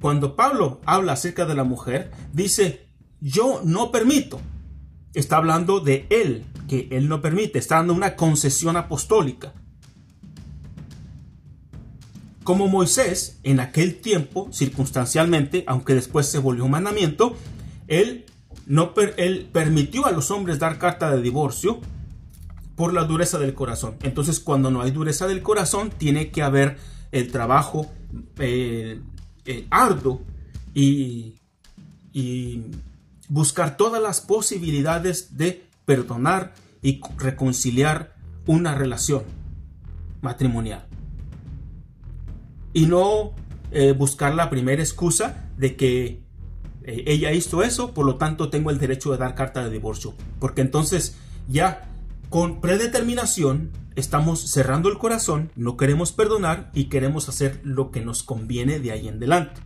cuando 0.00 0.34
Pablo 0.34 0.80
habla 0.86 1.12
acerca 1.12 1.46
de 1.46 1.54
la 1.54 1.64
mujer, 1.64 2.10
dice, 2.32 2.88
yo 3.20 3.60
no 3.64 3.92
permito. 3.92 4.40
Está 5.14 5.36
hablando 5.36 5.80
de 5.80 6.06
él, 6.10 6.44
que 6.68 6.88
él 6.90 7.08
no 7.08 7.20
permite, 7.20 7.58
está 7.58 7.76
dando 7.76 7.94
una 7.94 8.16
concesión 8.16 8.76
apostólica. 8.76 9.52
Como 12.50 12.66
Moisés, 12.66 13.38
en 13.44 13.60
aquel 13.60 14.00
tiempo, 14.00 14.48
circunstancialmente, 14.50 15.62
aunque 15.68 15.94
después 15.94 16.26
se 16.26 16.40
volvió 16.40 16.64
un 16.64 16.72
mandamiento, 16.72 17.36
él, 17.86 18.26
no 18.66 18.92
él 19.18 19.48
permitió 19.52 20.04
a 20.04 20.10
los 20.10 20.32
hombres 20.32 20.58
dar 20.58 20.76
carta 20.80 21.14
de 21.14 21.22
divorcio 21.22 21.78
por 22.74 22.92
la 22.92 23.04
dureza 23.04 23.38
del 23.38 23.54
corazón. 23.54 23.94
Entonces, 24.02 24.40
cuando 24.40 24.72
no 24.72 24.82
hay 24.82 24.90
dureza 24.90 25.28
del 25.28 25.42
corazón, 25.42 25.90
tiene 25.96 26.32
que 26.32 26.42
haber 26.42 26.78
el 27.12 27.30
trabajo 27.30 27.88
eh, 28.40 29.00
eh, 29.44 29.66
arduo 29.70 30.22
y, 30.74 31.36
buscar 33.28 33.76
todas 33.76 34.02
las 34.02 34.20
posibilidades 34.20 35.36
de 35.36 35.68
perdonar 35.84 36.54
y 36.82 37.00
reconciliar 37.16 38.16
una 38.44 38.74
relación 38.74 39.22
matrimonial. 40.20 40.89
Y 42.72 42.86
no 42.86 43.34
eh, 43.70 43.92
buscar 43.92 44.34
la 44.34 44.50
primera 44.50 44.82
excusa 44.82 45.48
de 45.56 45.76
que 45.76 46.22
eh, 46.84 47.04
ella 47.06 47.32
hizo 47.32 47.62
eso, 47.62 47.92
por 47.94 48.06
lo 48.06 48.16
tanto 48.16 48.50
tengo 48.50 48.70
el 48.70 48.78
derecho 48.78 49.12
de 49.12 49.18
dar 49.18 49.34
carta 49.34 49.64
de 49.64 49.70
divorcio. 49.70 50.14
Porque 50.38 50.60
entonces 50.60 51.16
ya 51.48 51.88
con 52.28 52.60
predeterminación 52.60 53.72
estamos 53.96 54.40
cerrando 54.40 54.88
el 54.88 54.98
corazón, 54.98 55.50
no 55.56 55.76
queremos 55.76 56.12
perdonar 56.12 56.70
y 56.74 56.84
queremos 56.84 57.28
hacer 57.28 57.60
lo 57.64 57.90
que 57.90 58.00
nos 58.00 58.22
conviene 58.22 58.78
de 58.78 58.92
ahí 58.92 59.08
en 59.08 59.16
adelante. 59.16 59.60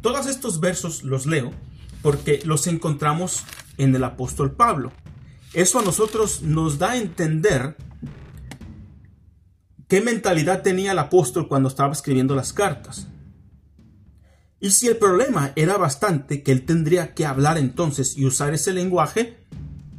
Todos 0.00 0.26
estos 0.26 0.60
versos 0.60 1.02
los 1.04 1.26
leo 1.26 1.52
porque 2.02 2.40
los 2.44 2.66
encontramos 2.66 3.44
en 3.78 3.94
el 3.94 4.04
apóstol 4.04 4.52
Pablo. 4.52 4.92
Eso 5.52 5.78
a 5.78 5.82
nosotros 5.82 6.42
nos 6.42 6.78
da 6.78 6.92
a 6.92 6.96
entender 6.96 7.76
qué 9.90 10.00
mentalidad 10.00 10.62
tenía 10.62 10.92
el 10.92 10.98
apóstol 11.00 11.48
cuando 11.48 11.68
estaba 11.68 11.92
escribiendo 11.92 12.36
las 12.36 12.52
cartas. 12.52 13.08
Y 14.60 14.70
si 14.70 14.86
el 14.86 14.96
problema 14.96 15.52
era 15.56 15.76
bastante 15.78 16.44
que 16.44 16.52
él 16.52 16.64
tendría 16.64 17.12
que 17.12 17.26
hablar 17.26 17.58
entonces 17.58 18.16
y 18.16 18.24
usar 18.24 18.54
ese 18.54 18.72
lenguaje, 18.72 19.38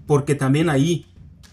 porque 0.07 0.33
también 0.33 0.69
ahí 0.69 1.07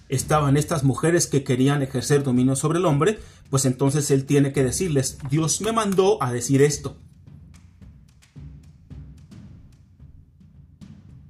estaban 0.08 0.56
estas 0.56 0.84
mujeres 0.84 1.26
que 1.26 1.42
querían 1.42 1.82
ejercer 1.82 2.22
dominio 2.22 2.54
sobre 2.54 2.78
el 2.78 2.86
hombre, 2.86 3.18
pues 3.50 3.64
entonces 3.64 4.08
él 4.12 4.24
tiene 4.24 4.52
que 4.52 4.62
decirles, 4.62 5.18
Dios 5.28 5.60
me 5.60 5.72
mandó 5.72 6.22
a 6.22 6.32
decir 6.32 6.62
esto. 6.62 6.96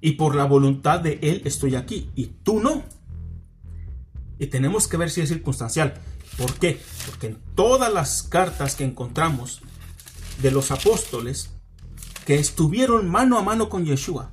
Y 0.02 0.12
por 0.12 0.34
la 0.34 0.44
voluntad 0.44 1.00
de 1.00 1.18
Él 1.22 1.40
estoy 1.46 1.74
aquí, 1.74 2.10
y 2.14 2.26
tú 2.26 2.60
no. 2.60 2.84
Y 4.38 4.48
tenemos 4.48 4.86
que 4.86 4.98
ver 4.98 5.08
si 5.10 5.22
es 5.22 5.30
circunstancial. 5.30 5.94
¿Por 6.38 6.54
qué? 6.54 6.80
Porque 7.06 7.26
en 7.26 7.38
todas 7.56 7.92
las 7.92 8.22
cartas 8.22 8.76
que 8.76 8.84
encontramos 8.84 9.60
de 10.40 10.52
los 10.52 10.70
apóstoles, 10.70 11.50
que 12.24 12.36
estuvieron 12.36 13.08
mano 13.08 13.38
a 13.38 13.42
mano 13.42 13.68
con 13.68 13.84
Yeshua. 13.84 14.32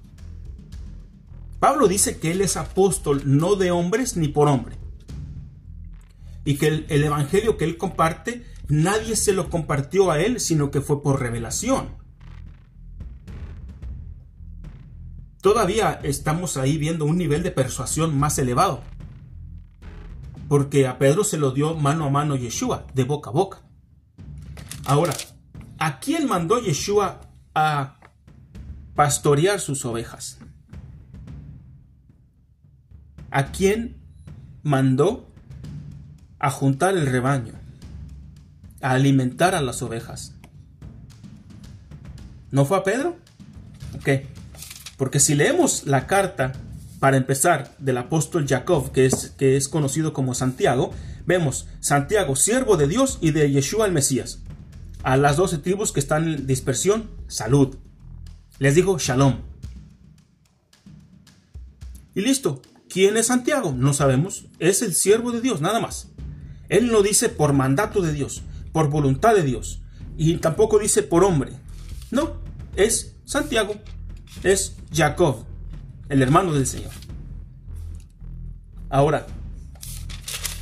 Pablo 1.60 1.88
dice 1.88 2.20
que 2.20 2.32
él 2.32 2.42
es 2.42 2.58
apóstol 2.58 3.24
no 3.26 3.56
de 3.56 3.72
hombres 3.72 4.18
ni 4.18 4.28
por 4.28 4.48
hombre. 4.48 4.78
Y 6.44 6.58
que 6.58 6.68
el, 6.68 6.86
el, 6.90 7.04
evangelio 7.04 7.58
que 7.58 7.66
él 7.66 7.78
comparte, 7.78 8.46
nadie 8.68 9.16
se 9.16 9.34
lo 9.34 9.50
compartió 9.50 10.12
a 10.12 10.20
él, 10.20 10.40
sino 10.40 10.70
que 10.70 10.82
fue 10.82 11.02
por 11.02 11.20
revelación. 11.20 11.88
Todavía 15.42 16.00
estamos 16.04 16.58
ahí 16.58 16.78
viendo 16.78 17.06
un 17.06 17.18
nivel 17.18 17.42
de 17.42 17.52
persuasión 17.52 18.16
más 18.20 18.38
elevado. 18.38 18.84
Porque 20.48 20.88
a 20.88 20.98
Pedro 20.98 21.24
se 21.24 21.38
lo 21.38 21.52
dio 21.52 21.76
mano 21.76 22.06
a 22.06 22.10
mano 22.10 22.36
Yeshua, 22.36 22.86
de 22.94 23.04
boca 23.04 23.30
a 23.30 23.34
boca. 23.34 23.62
Ahora, 24.86 25.14
¿a 25.80 26.00
quién 26.00 26.28
mandó 26.28 26.60
Yeshua 26.60 27.22
a 27.56 27.96
pastorear 28.96 29.60
sus 29.60 29.86
ovejas. 29.86 30.38
¿A 33.30 33.52
quién 33.52 33.98
mandó 34.64 35.28
a 36.40 36.50
juntar 36.50 36.96
el 36.96 37.06
rebaño? 37.06 37.54
A 38.82 38.92
alimentar 38.92 39.54
a 39.54 39.62
las 39.62 39.82
ovejas. 39.82 40.34
¿No 42.52 42.66
fue 42.66 42.78
a 42.78 42.84
Pedro? 42.84 43.18
Ok. 43.96 44.10
Porque 44.98 45.20
si 45.20 45.36
leemos 45.36 45.86
la 45.86 46.08
carta, 46.08 46.54
para 47.06 47.18
empezar, 47.18 47.76
del 47.78 48.00
apóstol 48.00 48.48
Jacob, 48.48 48.92
que 48.92 49.06
es, 49.06 49.30
que 49.38 49.58
es 49.58 49.70
conocido 49.70 50.12
como 50.12 50.34
Santiago, 50.34 50.92
vemos 51.28 51.68
Santiago, 51.80 52.36
siervo 52.36 52.78
de 52.78 52.88
Dios 52.88 53.20
y 53.22 53.30
de 53.30 53.52
Yeshua 53.52 53.86
el 53.86 53.92
Mesías 53.92 54.40
a 55.04 55.16
las 55.16 55.38
doce 55.38 55.60
tribus 55.60 55.92
que 55.92 56.00
están 56.00 56.28
en 56.28 56.48
dispersión, 56.48 57.12
salud. 57.28 57.76
Les 58.58 58.74
dijo 58.74 58.98
shalom. 58.98 59.42
Y 62.16 62.22
listo. 62.22 62.64
¿Quién 62.90 63.18
es 63.18 63.28
Santiago? 63.28 63.72
No 63.72 63.94
sabemos. 63.94 64.48
Es 64.58 64.82
el 64.82 64.96
siervo 64.96 65.32
de 65.32 65.42
Dios, 65.42 65.62
nada 65.62 65.80
más. 65.80 66.08
Él 66.70 66.92
no 66.92 67.04
dice 67.04 67.30
por 67.30 67.54
mandato 67.54 68.02
de 68.02 68.14
Dios, 68.14 68.42
por 68.74 68.90
voluntad 68.90 69.36
de 69.36 69.44
Dios. 69.44 69.84
Y 70.18 70.38
tampoco 70.38 70.80
dice 70.80 71.04
por 71.04 71.24
hombre. 71.24 71.52
No, 72.10 72.42
es 72.76 73.14
Santiago. 73.26 73.76
Es 74.42 74.76
Jacob, 74.92 75.46
el 76.10 76.22
hermano 76.22 76.54
del 76.54 76.68
Señor. 76.68 76.92
Ahora, 78.90 79.26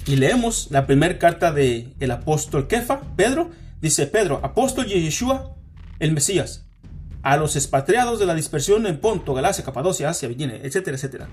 y 0.05 0.15
leemos 0.15 0.67
la 0.71 0.85
primera 0.85 1.17
carta 1.17 1.51
del 1.51 1.93
el 1.99 2.11
apóstol 2.11 2.67
Kefa, 2.67 3.01
Pedro, 3.15 3.51
Dice 3.83 4.07
Pedro, 4.07 4.39
apóstol 4.43 4.87
de 4.87 5.01
Yeshua, 5.01 5.57
el 5.99 6.13
Mesías. 6.13 6.63
a 7.21 7.35
los 7.35 7.57
expatriados 7.57 8.17
de 8.17 8.25
la 8.25 8.33
dispersión 8.33 8.87
en 8.87 8.99
Ponto, 8.99 9.33
Galacia, 9.33 9.65
Capadocia, 9.65 10.09
Asia, 10.09 10.29
Virginia, 10.29 10.59
etcétera, 10.63 10.95
etcétera. 10.95 11.27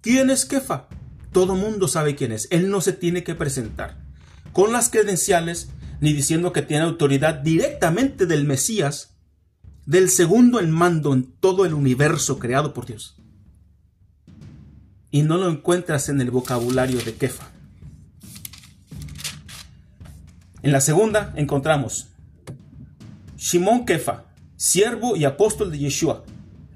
¿Quién 0.00 0.30
es 0.30 0.46
Kefa? 0.46 0.88
Todo 1.32 1.54
mundo 1.54 1.88
sabe 1.88 2.14
quién 2.14 2.32
es. 2.32 2.48
Él 2.50 2.70
no 2.70 2.80
se 2.80 2.94
tiene 2.94 3.22
que 3.22 3.34
presentar 3.34 3.98
con 4.52 4.72
las 4.72 4.88
credenciales 4.88 5.68
ni 6.00 6.14
diciendo 6.14 6.54
que 6.54 6.62
tiene 6.62 6.84
autoridad 6.84 7.34
directamente 7.34 8.24
del 8.24 8.44
Mesías, 8.44 9.15
del 9.86 10.10
segundo 10.10 10.60
en 10.60 10.70
mando 10.70 11.14
en 11.14 11.22
todo 11.24 11.64
el 11.64 11.72
universo 11.72 12.38
creado 12.38 12.74
por 12.74 12.86
Dios. 12.86 13.16
Y 15.10 15.22
no 15.22 15.38
lo 15.38 15.48
encuentras 15.48 16.08
en 16.08 16.20
el 16.20 16.30
vocabulario 16.30 17.02
de 17.02 17.14
Kefa. 17.14 17.48
En 20.62 20.72
la 20.72 20.80
segunda 20.80 21.32
encontramos 21.36 22.08
Shimon 23.36 23.86
Kefa, 23.86 24.24
siervo 24.56 25.14
y 25.14 25.24
apóstol 25.24 25.70
de 25.70 25.78
Yeshua, 25.78 26.24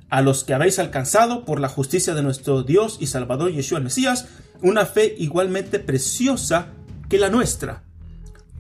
a 0.09 0.23
los 0.23 0.45
que 0.45 0.55
habéis 0.55 0.79
alcanzado 0.79 1.45
por 1.45 1.59
la 1.61 1.69
justicia 1.69 2.15
de 2.15 2.23
nuestro 2.23 2.63
Dios 2.63 2.99
y 3.01 3.09
Salvador 3.09 3.51
Yeshua 3.51 3.79
el 3.79 3.85
Mesías, 3.85 4.29
una 4.63 4.87
fe 4.87 5.17
igualmente 5.19 5.81
preciosa 5.81 6.69
que 7.09 7.19
la 7.19 7.31
nuestra. 7.31 7.83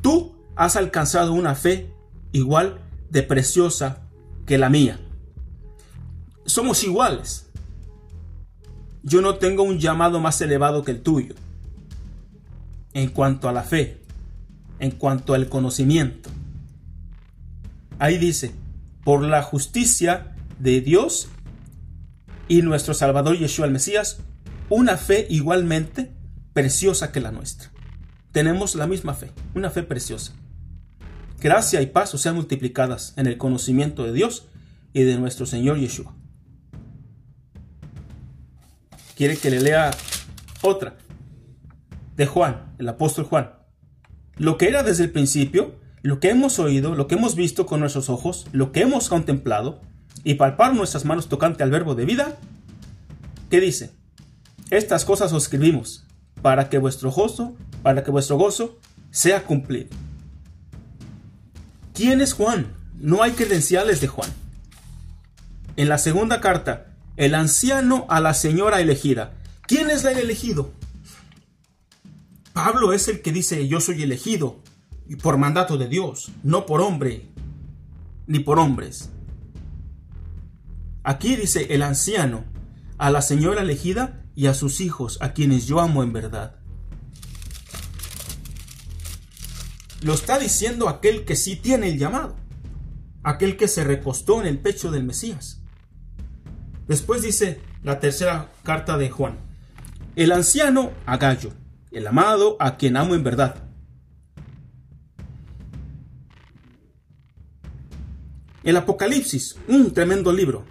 Tú 0.02 0.34
has 0.56 0.74
alcanzado 0.74 1.32
una 1.32 1.54
fe 1.54 1.94
igual 2.32 2.80
de 3.10 3.22
preciosa 3.22 4.09
que 4.50 4.58
la 4.58 4.68
mía. 4.68 4.98
Somos 6.44 6.82
iguales. 6.82 7.46
Yo 9.04 9.20
no 9.20 9.36
tengo 9.36 9.62
un 9.62 9.78
llamado 9.78 10.18
más 10.18 10.40
elevado 10.40 10.82
que 10.82 10.90
el 10.90 11.02
tuyo. 11.02 11.36
En 12.92 13.10
cuanto 13.10 13.48
a 13.48 13.52
la 13.52 13.62
fe, 13.62 14.00
en 14.80 14.90
cuanto 14.90 15.34
al 15.34 15.48
conocimiento. 15.48 16.30
Ahí 18.00 18.18
dice, 18.18 18.52
por 19.04 19.22
la 19.22 19.40
justicia 19.44 20.34
de 20.58 20.80
Dios 20.80 21.28
y 22.48 22.62
nuestro 22.62 22.92
Salvador 22.92 23.38
Yeshua 23.38 23.66
el 23.66 23.72
Mesías, 23.72 24.18
una 24.68 24.96
fe 24.96 25.28
igualmente 25.30 26.10
preciosa 26.54 27.12
que 27.12 27.20
la 27.20 27.30
nuestra. 27.30 27.70
Tenemos 28.32 28.74
la 28.74 28.88
misma 28.88 29.14
fe, 29.14 29.30
una 29.54 29.70
fe 29.70 29.84
preciosa. 29.84 30.32
Gracia 31.40 31.80
y 31.80 31.86
paz 31.86 32.10
sean 32.10 32.34
multiplicadas 32.34 33.14
en 33.16 33.26
el 33.26 33.38
conocimiento 33.38 34.04
de 34.04 34.12
Dios 34.12 34.46
y 34.92 35.04
de 35.04 35.16
nuestro 35.16 35.46
Señor 35.46 35.78
Yeshua. 35.78 36.14
Quiere 39.16 39.38
que 39.38 39.50
le 39.50 39.60
lea 39.60 39.90
otra 40.60 40.98
de 42.14 42.26
Juan, 42.26 42.74
el 42.78 42.88
apóstol 42.90 43.24
Juan. 43.24 43.52
Lo 44.36 44.58
que 44.58 44.68
era 44.68 44.82
desde 44.82 45.04
el 45.04 45.12
principio, 45.12 45.76
lo 46.02 46.20
que 46.20 46.28
hemos 46.28 46.58
oído, 46.58 46.94
lo 46.94 47.06
que 47.06 47.14
hemos 47.14 47.36
visto 47.36 47.64
con 47.64 47.80
nuestros 47.80 48.10
ojos, 48.10 48.46
lo 48.52 48.70
que 48.70 48.82
hemos 48.82 49.08
contemplado 49.08 49.80
y 50.24 50.34
palpar 50.34 50.74
nuestras 50.74 51.06
manos 51.06 51.30
tocante 51.30 51.62
al 51.62 51.70
verbo 51.70 51.94
de 51.94 52.04
vida, 52.04 52.36
¿qué 53.48 53.60
dice? 53.60 53.92
Estas 54.70 55.06
cosas 55.06 55.32
os 55.32 55.44
escribimos 55.44 56.04
para 56.42 56.68
que 56.68 56.76
vuestro 56.76 57.10
gozo, 57.10 57.56
para 57.82 58.04
que 58.04 58.10
vuestro 58.10 58.36
gozo 58.36 58.78
sea 59.10 59.44
cumplido. 59.44 59.88
¿Quién 62.00 62.22
es 62.22 62.32
Juan? 62.32 62.78
No 62.98 63.22
hay 63.22 63.32
credenciales 63.32 64.00
de 64.00 64.08
Juan. 64.08 64.30
En 65.76 65.90
la 65.90 65.98
segunda 65.98 66.40
carta, 66.40 66.94
el 67.18 67.34
anciano 67.34 68.06
a 68.08 68.20
la 68.20 68.32
señora 68.32 68.80
elegida. 68.80 69.34
¿Quién 69.66 69.90
es 69.90 70.02
el 70.06 70.16
elegido? 70.16 70.72
Pablo 72.54 72.94
es 72.94 73.08
el 73.08 73.20
que 73.20 73.32
dice 73.32 73.68
yo 73.68 73.82
soy 73.82 74.02
elegido 74.02 74.62
y 75.06 75.16
por 75.16 75.36
mandato 75.36 75.76
de 75.76 75.88
Dios, 75.88 76.32
no 76.42 76.64
por 76.64 76.80
hombre 76.80 77.28
ni 78.26 78.38
por 78.38 78.58
hombres. 78.58 79.10
Aquí 81.02 81.36
dice 81.36 81.66
el 81.68 81.82
anciano 81.82 82.44
a 82.96 83.10
la 83.10 83.20
señora 83.20 83.60
elegida 83.60 84.24
y 84.34 84.46
a 84.46 84.54
sus 84.54 84.80
hijos, 84.80 85.18
a 85.20 85.34
quienes 85.34 85.66
yo 85.66 85.80
amo 85.80 86.02
en 86.02 86.14
verdad. 86.14 86.59
Lo 90.02 90.14
está 90.14 90.38
diciendo 90.38 90.88
aquel 90.88 91.24
que 91.24 91.36
sí 91.36 91.56
tiene 91.56 91.88
el 91.88 91.98
llamado, 91.98 92.36
aquel 93.22 93.56
que 93.56 93.68
se 93.68 93.84
recostó 93.84 94.40
en 94.40 94.46
el 94.46 94.58
pecho 94.58 94.90
del 94.90 95.04
Mesías. 95.04 95.60
Después 96.88 97.22
dice 97.22 97.60
la 97.82 98.00
tercera 98.00 98.50
carta 98.62 98.96
de 98.96 99.10
Juan, 99.10 99.38
el 100.16 100.32
anciano 100.32 100.92
a 101.04 101.18
Gallo, 101.18 101.52
el 101.90 102.06
amado 102.06 102.56
a 102.60 102.76
quien 102.76 102.96
amo 102.96 103.14
en 103.14 103.24
verdad. 103.24 103.56
El 108.62 108.76
Apocalipsis, 108.76 109.56
un 109.68 109.92
tremendo 109.92 110.32
libro. 110.32 110.66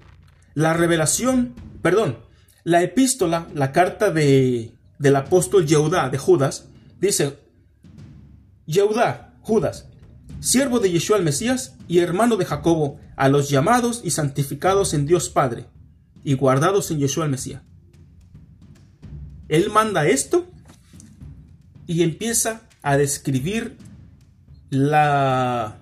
La 0.54 0.74
revelación, 0.74 1.56
perdón, 1.82 2.20
la 2.64 2.82
epístola, 2.84 3.48
la 3.54 3.72
carta 3.72 4.12
de, 4.12 4.74
del 5.00 5.16
apóstol 5.16 5.66
Yehudá 5.66 6.10
de 6.10 6.18
Judas, 6.18 6.68
dice, 7.00 7.40
Yehudá, 8.70 9.34
Judas, 9.42 9.88
siervo 10.42 10.80
de 10.80 10.92
Yeshua 10.92 11.18
el 11.18 11.24
Mesías 11.24 11.76
y 11.88 12.00
hermano 12.00 12.38
de 12.38 12.46
Jacobo, 12.46 13.00
a 13.16 13.28
los 13.28 13.50
llamados 13.50 14.02
y 14.04 14.12
santificados 14.12 14.94
en 14.94 15.08
Dios 15.08 15.30
Padre, 15.30 15.66
y 16.24 16.36
guardados 16.36 16.92
en 16.92 17.00
Yeshua 17.00 17.26
el 17.26 17.32
Mesías. 17.32 17.64
Él 19.48 19.72
manda 19.72 20.08
esto 20.08 20.46
y 21.88 22.04
empieza 22.04 22.62
a 22.84 22.96
describir 22.96 23.76
la 24.70 25.80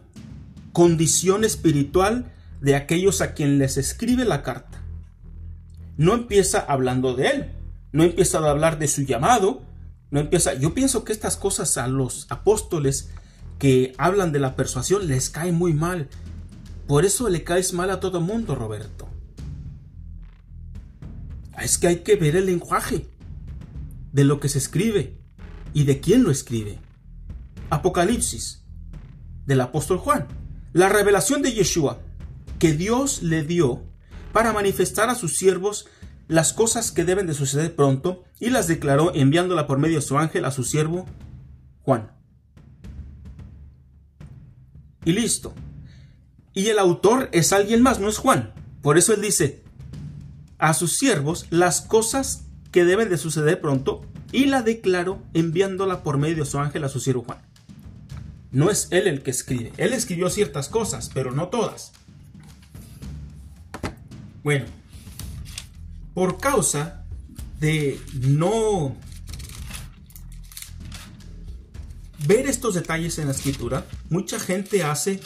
condición 0.71 1.43
espiritual 1.43 2.31
de 2.61 2.77
aquellos 2.77 3.19
a 3.19 3.33
quien 3.33 3.59
les 3.59 3.75
escribe 3.75 4.23
la 4.23 4.43
carta. 4.43 4.81
No 5.97 6.13
empieza 6.13 6.59
hablando 6.59 7.15
de 7.15 7.27
él, 7.27 7.51
no 7.91 8.03
empieza 8.05 8.39
a 8.39 8.49
hablar 8.49 8.79
de 8.79 8.87
su 8.87 9.01
llamado, 9.01 9.66
no 10.09 10.19
empieza, 10.19 10.53
yo 10.53 10.73
pienso 10.73 11.03
que 11.03 11.11
estas 11.11 11.37
cosas 11.37 11.77
a 11.77 11.87
los 11.87 12.27
apóstoles 12.29 13.09
que 13.59 13.93
hablan 13.97 14.31
de 14.31 14.39
la 14.39 14.55
persuasión 14.55 15.07
les 15.07 15.29
cae 15.29 15.51
muy 15.51 15.73
mal. 15.73 16.09
Por 16.87 17.05
eso 17.05 17.27
le 17.29 17.43
caes 17.43 17.73
mal 17.73 17.89
a 17.89 17.99
todo 17.99 18.21
mundo, 18.21 18.55
Roberto. 18.55 19.07
Es 21.61 21.77
que 21.77 21.87
hay 21.87 21.97
que 21.97 22.15
ver 22.15 22.35
el 22.35 22.45
lenguaje 22.45 23.07
de 24.13 24.23
lo 24.23 24.39
que 24.39 24.47
se 24.47 24.59
escribe 24.59 25.17
y 25.73 25.83
de 25.83 25.99
quién 25.99 26.23
lo 26.23 26.31
escribe. 26.31 26.79
Apocalipsis 27.69 28.63
del 29.45 29.61
apóstol 29.61 29.97
Juan. 29.97 30.27
La 30.73 30.87
revelación 30.87 31.41
de 31.41 31.53
Yeshua 31.53 31.99
que 32.59 32.73
Dios 32.73 33.23
le 33.23 33.43
dio 33.43 33.83
para 34.33 34.53
manifestar 34.53 35.09
a 35.09 35.15
sus 35.15 35.37
siervos 35.37 35.87
las 36.27 36.53
cosas 36.53 36.91
que 36.91 37.05
deben 37.05 37.27
de 37.27 37.33
suceder 37.33 37.75
pronto 37.75 38.23
y 38.39 38.49
las 38.49 38.67
declaró 38.67 39.13
enviándola 39.13 39.67
por 39.67 39.77
medio 39.77 39.97
de 39.97 40.05
su 40.05 40.17
ángel 40.17 40.45
a 40.45 40.51
su 40.51 40.63
siervo 40.63 41.05
Juan. 41.81 42.11
Y 45.05 45.13
listo. 45.13 45.53
Y 46.53 46.67
el 46.67 46.79
autor 46.79 47.29
es 47.31 47.53
alguien 47.53 47.81
más, 47.81 47.99
no 47.99 48.09
es 48.09 48.17
Juan. 48.17 48.53
Por 48.81 48.97
eso 48.97 49.13
él 49.13 49.21
dice 49.21 49.63
a 50.57 50.73
sus 50.73 50.97
siervos 50.97 51.45
las 51.49 51.81
cosas 51.81 52.45
que 52.71 52.83
deben 52.83 53.09
de 53.09 53.17
suceder 53.17 53.61
pronto 53.61 54.05
y 54.31 54.45
la 54.45 54.63
declaró 54.63 55.21
enviándola 55.33 56.03
por 56.03 56.17
medio 56.17 56.43
de 56.43 56.49
su 56.49 56.59
ángel 56.59 56.83
a 56.83 56.89
su 56.89 56.99
siervo 56.99 57.23
Juan. 57.23 57.39
No 58.51 58.69
es 58.69 58.87
él 58.91 59.07
el 59.07 59.23
que 59.23 59.31
escribe. 59.31 59.71
Él 59.77 59.93
escribió 59.93 60.29
ciertas 60.29 60.67
cosas, 60.67 61.09
pero 61.13 61.31
no 61.31 61.47
todas. 61.47 61.93
Bueno, 64.43 64.65
por 66.17 66.39
causa 66.39 67.05
de 67.59 68.01
no 68.21 68.95
ver 72.25 72.47
estos 72.47 72.73
detalles 72.73 73.19
en 73.19 73.27
la 73.27 73.33
escritura, 73.33 73.85
mucha 74.09 74.39
gente 74.39 74.83
hace 74.83 75.19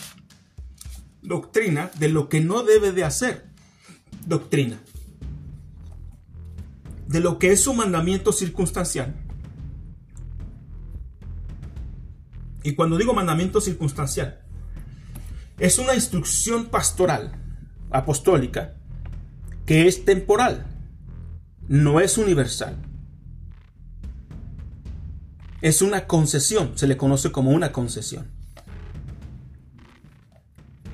doctrina 1.21 1.91
de 1.97 2.10
lo 2.10 2.27
que 2.27 2.41
no 2.41 2.63
debe 2.63 2.91
de 2.91 3.06
hacer. 3.06 3.45
Doctrina. 4.25 4.82
De 7.08 7.21
lo 7.21 7.39
que 7.39 7.54
es 7.54 7.62
su 7.62 7.73
mandamiento 7.73 8.34
circunstancial. 8.34 9.15
Y 12.63 12.75
cuando 12.75 12.97
digo 12.97 13.13
mandamiento 13.13 13.62
circunstancial, 13.62 14.41
es 15.58 15.80
una 15.80 15.95
instrucción 15.95 16.65
pastoral, 16.65 17.32
apostólica, 17.91 18.75
que 19.65 19.88
es 19.88 20.04
temporal 20.04 20.67
no 21.72 22.02
es 22.02 22.18
universal. 22.18 22.76
Es 25.62 25.82
una 25.82 26.06
concesión, 26.06 26.78
se 26.78 26.86
le 26.86 26.98
conoce 26.98 27.32
como 27.32 27.52
una 27.52 27.72
concesión. 27.72 28.30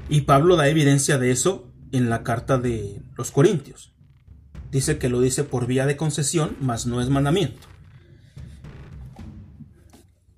Y 0.08 0.22
Pablo 0.22 0.56
da 0.56 0.68
evidencia 0.68 1.18
de 1.18 1.32
eso 1.32 1.74
en 1.92 2.12
la 2.12 2.22
carta 2.22 2.60
de 2.60 3.02
los 3.18 3.32
Corintios. 3.32 3.92
Dice 4.70 5.00
que 5.00 5.10
lo 5.10 5.20
dice 5.20 5.44
por 5.44 5.66
vía 5.66 5.88
de 5.88 5.98
concesión, 5.98 6.56
mas 6.62 6.86
no 6.86 7.02
es 7.02 7.10
mandamiento. 7.10 7.68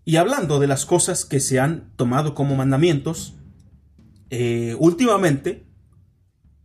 Y 0.06 0.16
hablando 0.16 0.60
de 0.60 0.68
las 0.68 0.86
cosas 0.86 1.26
que 1.26 1.42
se 1.42 1.60
han 1.60 1.92
tomado 1.98 2.34
como 2.34 2.56
mandamientos, 2.56 3.36
eh, 4.30 4.78
últimamente 4.80 5.68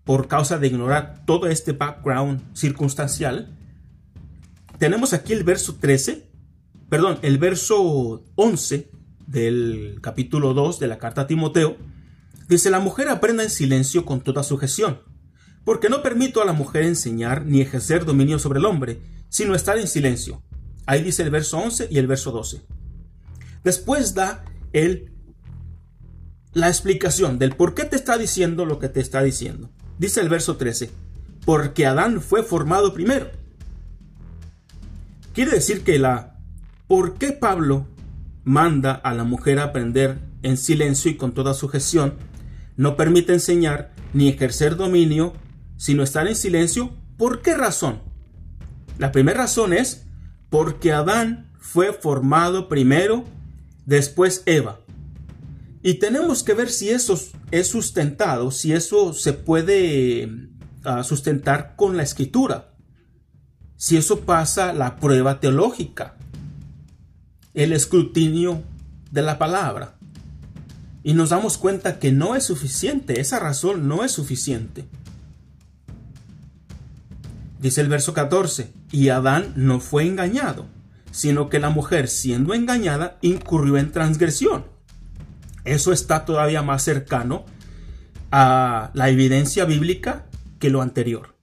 por 0.05 0.29
causa 0.29 0.59
de 0.59 0.69
ignorar 0.69 1.25
todo 1.27 1.49
este 1.49 1.73
background 1.73 2.41
circunstancial, 2.55 3.51
tenemos 4.79 5.13
aquí 5.13 5.33
el 5.33 5.45
verso 5.45 5.77
13, 5.77 6.29
perdón, 6.89 7.19
el 7.23 7.39
verso 7.39 8.25
11 8.35 8.91
del 9.27 9.99
capítulo 10.03 10.55
2 10.55 10.79
de 10.81 10.89
la 10.89 10.99
carta 10.99 11.23
a 11.23 11.27
Timoteo, 11.27 11.77
dice, 12.49 12.71
la 12.71 12.81
mujer 12.81 13.09
aprenda 13.09 13.43
en 13.43 13.51
silencio 13.51 14.05
con 14.05 14.21
toda 14.21 14.43
sujeción, 14.43 15.01
porque 15.65 15.89
no 15.89 16.03
permito 16.03 16.43
a 16.43 16.45
la 16.45 16.53
mujer 16.53 16.83
enseñar 16.83 17.47
ni 17.47 17.61
ejercer 17.61 18.05
dominio 18.05 18.39
sobre 18.39 18.59
el 18.59 18.67
hombre, 18.67 19.01
sino 19.29 19.55
estar 19.55 19.79
en 19.79 19.89
silencio. 19.89 20.43
Ahí 20.87 21.03
dice 21.03 21.23
el 21.23 21.31
verso 21.31 21.59
11 21.59 21.89
y 21.91 21.99
el 21.99 22.07
verso 22.07 22.31
12. 22.31 22.63
Después 23.63 24.15
da 24.15 24.45
el 24.73 25.11
la 26.53 26.69
explicación 26.69 27.39
del 27.39 27.57
por 27.57 27.75
qué 27.75 27.85
te 27.85 27.97
está 27.97 28.17
diciendo 28.17 28.65
lo 28.65 28.79
que 28.79 28.89
te 28.89 29.01
está 29.01 29.23
diciendo. 29.23 29.71
Dice 29.99 30.21
el 30.21 30.29
verso 30.29 30.57
13, 30.57 30.91
porque 31.45 31.87
Adán 31.87 32.21
fue 32.21 32.43
formado 32.43 32.95
primero. 32.95 33.31
Quiere 35.35 35.51
decir 35.51 35.83
que 35.83 35.99
la 35.99 36.39
¿por 36.87 37.19
qué 37.19 37.33
Pablo 37.33 37.89
manda 38.45 38.93
a 38.93 39.13
la 39.15 39.25
mujer 39.25 39.59
a 39.59 39.65
aprender 39.65 40.21
en 40.43 40.57
silencio 40.57 41.11
y 41.11 41.17
con 41.17 41.35
toda 41.35 41.55
sujeción? 41.55 42.15
No 42.77 42.97
permite 42.97 43.33
enseñar 43.33 43.93
ni 44.13 44.29
ejercer 44.29 44.77
dominio, 44.77 45.33
sino 45.77 46.05
estar 46.05 46.29
en 46.29 46.37
silencio. 46.37 46.95
¿Por 47.17 47.43
qué 47.43 47.55
razón? 47.57 48.01
La 48.97 49.11
primera 49.11 49.39
razón 49.39 49.73
es 49.73 50.07
porque 50.51 50.93
Adán 50.93 51.51
fue 51.59 51.93
formado 51.93 52.69
primero, 52.69 53.25
después 53.87 54.45
Eva. 54.47 54.83
Y 55.83 55.95
tenemos 55.95 56.45
que 56.45 56.55
ver 56.55 56.71
si 56.71 56.91
eso 56.91 57.19
es 57.51 57.67
sustentado, 57.67 58.53
si 58.53 58.73
eso 58.73 59.13
se 59.13 59.33
puede 59.33 60.31
ah, 60.85 61.03
sustentar 61.03 61.75
con 61.75 61.97
la 61.97 62.05
escritura 62.05 62.74
si 63.77 63.97
eso 63.97 64.21
pasa 64.21 64.73
la 64.73 64.97
prueba 64.97 65.41
teológica, 65.41 66.17
el 67.55 67.73
escrutinio 67.73 68.63
de 69.11 69.23
la 69.23 69.39
palabra. 69.39 69.95
Y 71.03 71.15
nos 71.15 71.31
damos 71.31 71.59
cuenta 71.59 71.99
que 71.99 72.13
no 72.13 72.35
es 72.35 72.45
suficiente, 72.45 73.21
esa 73.21 73.39
razón 73.39 73.89
no 73.89 74.05
es 74.05 74.13
suficiente. 74.13 74.87
Dice 77.61 77.81
el 77.81 77.89
verso 77.89 78.15
14, 78.15 78.73
y 78.91 79.09
Adán 79.09 79.53
no 79.57 79.81
fue 79.81 80.07
engañado, 80.07 80.67
sino 81.11 81.49
que 81.49 81.61
la 81.61 81.71
mujer, 81.71 82.09
siendo 82.09 82.55
engañada, 82.55 83.19
incurrió 83.23 83.77
en 83.77 83.93
transgresión. 83.93 84.65
Eso 85.65 85.93
está 85.93 86.25
todavía 86.25 86.63
más 86.63 86.83
cercano 86.83 87.45
a 88.31 88.91
la 88.95 89.09
evidencia 89.09 89.65
bíblica 89.65 90.27
que 90.59 90.71
lo 90.71 90.83
anterior. 90.83 91.34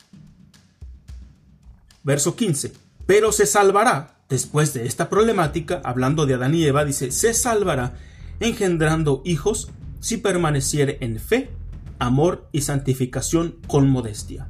Verso 2.04 2.36
15. 2.36 2.74
Pero 3.06 3.32
se 3.32 3.46
salvará, 3.46 4.24
después 4.30 4.74
de 4.74 4.86
esta 4.86 5.10
problemática, 5.10 5.82
hablando 5.84 6.26
de 6.26 6.36
Adán 6.36 6.56
y 6.56 6.66
Eva, 6.66 6.86
dice, 6.86 7.12
se 7.12 7.34
salvará 7.34 7.94
engendrando 8.40 9.22
hijos 9.26 9.70
si 10.00 10.18
permaneciere 10.18 10.98
en 11.02 11.20
fe, 11.20 11.52
amor 12.00 12.48
y 12.52 12.62
santificación 12.62 13.58
con 13.68 13.90
modestia. 13.90 14.50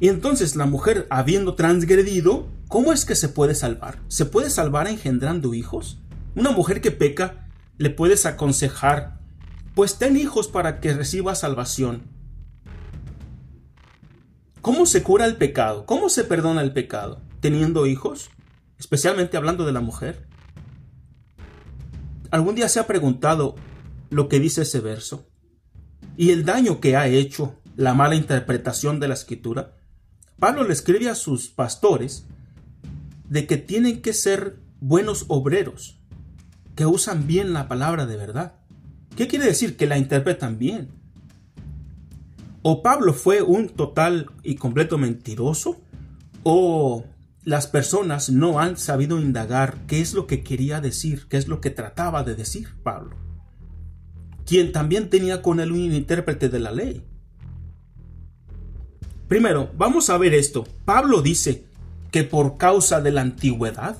Y 0.00 0.08
entonces 0.08 0.56
la 0.56 0.66
mujer, 0.66 1.06
habiendo 1.10 1.54
transgredido, 1.54 2.48
¿cómo 2.68 2.92
es 2.92 3.04
que 3.04 3.14
se 3.14 3.28
puede 3.28 3.54
salvar? 3.54 3.98
¿Se 4.08 4.26
puede 4.26 4.50
salvar 4.50 4.88
engendrando 4.88 5.54
hijos? 5.54 5.98
Una 6.34 6.50
mujer 6.50 6.80
que 6.80 6.90
peca, 6.90 7.48
le 7.78 7.90
puedes 7.90 8.26
aconsejar, 8.26 9.18
pues 9.74 9.96
ten 9.98 10.16
hijos 10.16 10.48
para 10.48 10.80
que 10.80 10.94
reciba 10.94 11.34
salvación. 11.34 12.02
¿Cómo 14.66 14.84
se 14.84 15.04
cura 15.04 15.26
el 15.26 15.36
pecado? 15.36 15.86
¿Cómo 15.86 16.08
se 16.08 16.24
perdona 16.24 16.60
el 16.60 16.72
pecado? 16.72 17.22
¿Teniendo 17.38 17.86
hijos? 17.86 18.30
Especialmente 18.80 19.36
hablando 19.36 19.64
de 19.64 19.70
la 19.70 19.80
mujer. 19.80 20.26
¿Algún 22.32 22.56
día 22.56 22.68
se 22.68 22.80
ha 22.80 22.86
preguntado 22.88 23.54
lo 24.10 24.28
que 24.28 24.40
dice 24.40 24.62
ese 24.62 24.80
verso? 24.80 25.30
¿Y 26.16 26.30
el 26.30 26.44
daño 26.44 26.80
que 26.80 26.96
ha 26.96 27.06
hecho 27.06 27.60
la 27.76 27.94
mala 27.94 28.16
interpretación 28.16 28.98
de 28.98 29.06
la 29.06 29.14
escritura? 29.14 29.76
Pablo 30.40 30.64
le 30.64 30.72
escribe 30.72 31.08
a 31.10 31.14
sus 31.14 31.46
pastores 31.46 32.26
de 33.28 33.46
que 33.46 33.58
tienen 33.58 34.02
que 34.02 34.12
ser 34.12 34.58
buenos 34.80 35.26
obreros, 35.28 36.00
que 36.74 36.86
usan 36.86 37.28
bien 37.28 37.52
la 37.52 37.68
palabra 37.68 38.04
de 38.04 38.16
verdad. 38.16 38.54
¿Qué 39.14 39.28
quiere 39.28 39.44
decir? 39.44 39.76
Que 39.76 39.86
la 39.86 39.96
interpretan 39.96 40.58
bien 40.58 40.95
o 42.68 42.82
Pablo 42.82 43.14
fue 43.14 43.42
un 43.42 43.68
total 43.68 44.28
y 44.42 44.56
completo 44.56 44.98
mentiroso, 44.98 45.80
o 46.42 47.04
las 47.44 47.68
personas 47.68 48.28
no 48.28 48.58
han 48.58 48.76
sabido 48.76 49.20
indagar 49.20 49.86
qué 49.86 50.00
es 50.00 50.14
lo 50.14 50.26
que 50.26 50.42
quería 50.42 50.80
decir, 50.80 51.28
qué 51.28 51.36
es 51.36 51.46
lo 51.46 51.60
que 51.60 51.70
trataba 51.70 52.24
de 52.24 52.34
decir 52.34 52.70
Pablo, 52.82 53.14
quien 54.44 54.72
también 54.72 55.10
tenía 55.10 55.42
con 55.42 55.60
él 55.60 55.70
un 55.70 55.92
intérprete 55.92 56.48
de 56.48 56.58
la 56.58 56.72
ley. 56.72 57.04
Primero, 59.28 59.70
vamos 59.78 60.10
a 60.10 60.18
ver 60.18 60.34
esto. 60.34 60.66
Pablo 60.84 61.22
dice 61.22 61.68
que 62.10 62.24
por 62.24 62.58
causa 62.58 63.00
de 63.00 63.12
la 63.12 63.20
antigüedad, 63.20 63.96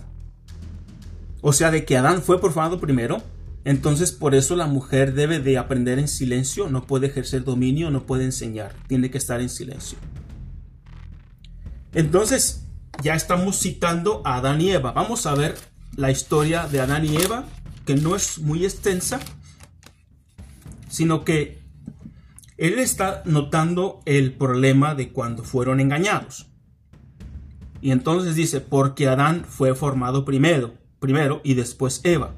o 1.40 1.52
sea, 1.52 1.70
de 1.70 1.84
que 1.84 1.96
Adán 1.96 2.20
fue 2.20 2.40
formado 2.40 2.80
primero, 2.80 3.22
entonces 3.66 4.12
por 4.12 4.36
eso 4.36 4.54
la 4.54 4.68
mujer 4.68 5.12
debe 5.12 5.40
de 5.40 5.58
aprender 5.58 5.98
en 5.98 6.06
silencio, 6.06 6.70
no 6.70 6.86
puede 6.86 7.08
ejercer 7.08 7.42
dominio, 7.42 7.90
no 7.90 8.06
puede 8.06 8.22
enseñar, 8.22 8.76
tiene 8.86 9.10
que 9.10 9.18
estar 9.18 9.40
en 9.40 9.48
silencio. 9.48 9.98
Entonces 11.92 12.64
ya 13.02 13.16
estamos 13.16 13.58
citando 13.58 14.22
a 14.24 14.36
Adán 14.36 14.60
y 14.60 14.70
Eva. 14.70 14.92
Vamos 14.92 15.26
a 15.26 15.34
ver 15.34 15.56
la 15.96 16.12
historia 16.12 16.68
de 16.68 16.78
Adán 16.78 17.06
y 17.06 17.16
Eva, 17.16 17.44
que 17.84 17.96
no 17.96 18.14
es 18.14 18.38
muy 18.38 18.64
extensa, 18.64 19.18
sino 20.88 21.24
que 21.24 21.58
él 22.58 22.78
está 22.78 23.22
notando 23.24 24.00
el 24.06 24.32
problema 24.34 24.94
de 24.94 25.10
cuando 25.10 25.42
fueron 25.42 25.80
engañados. 25.80 26.46
Y 27.80 27.90
entonces 27.90 28.36
dice, 28.36 28.60
porque 28.60 29.08
Adán 29.08 29.44
fue 29.44 29.74
formado 29.74 30.24
primero, 30.24 30.74
primero 31.00 31.40
y 31.42 31.54
después 31.54 32.00
Eva. 32.04 32.36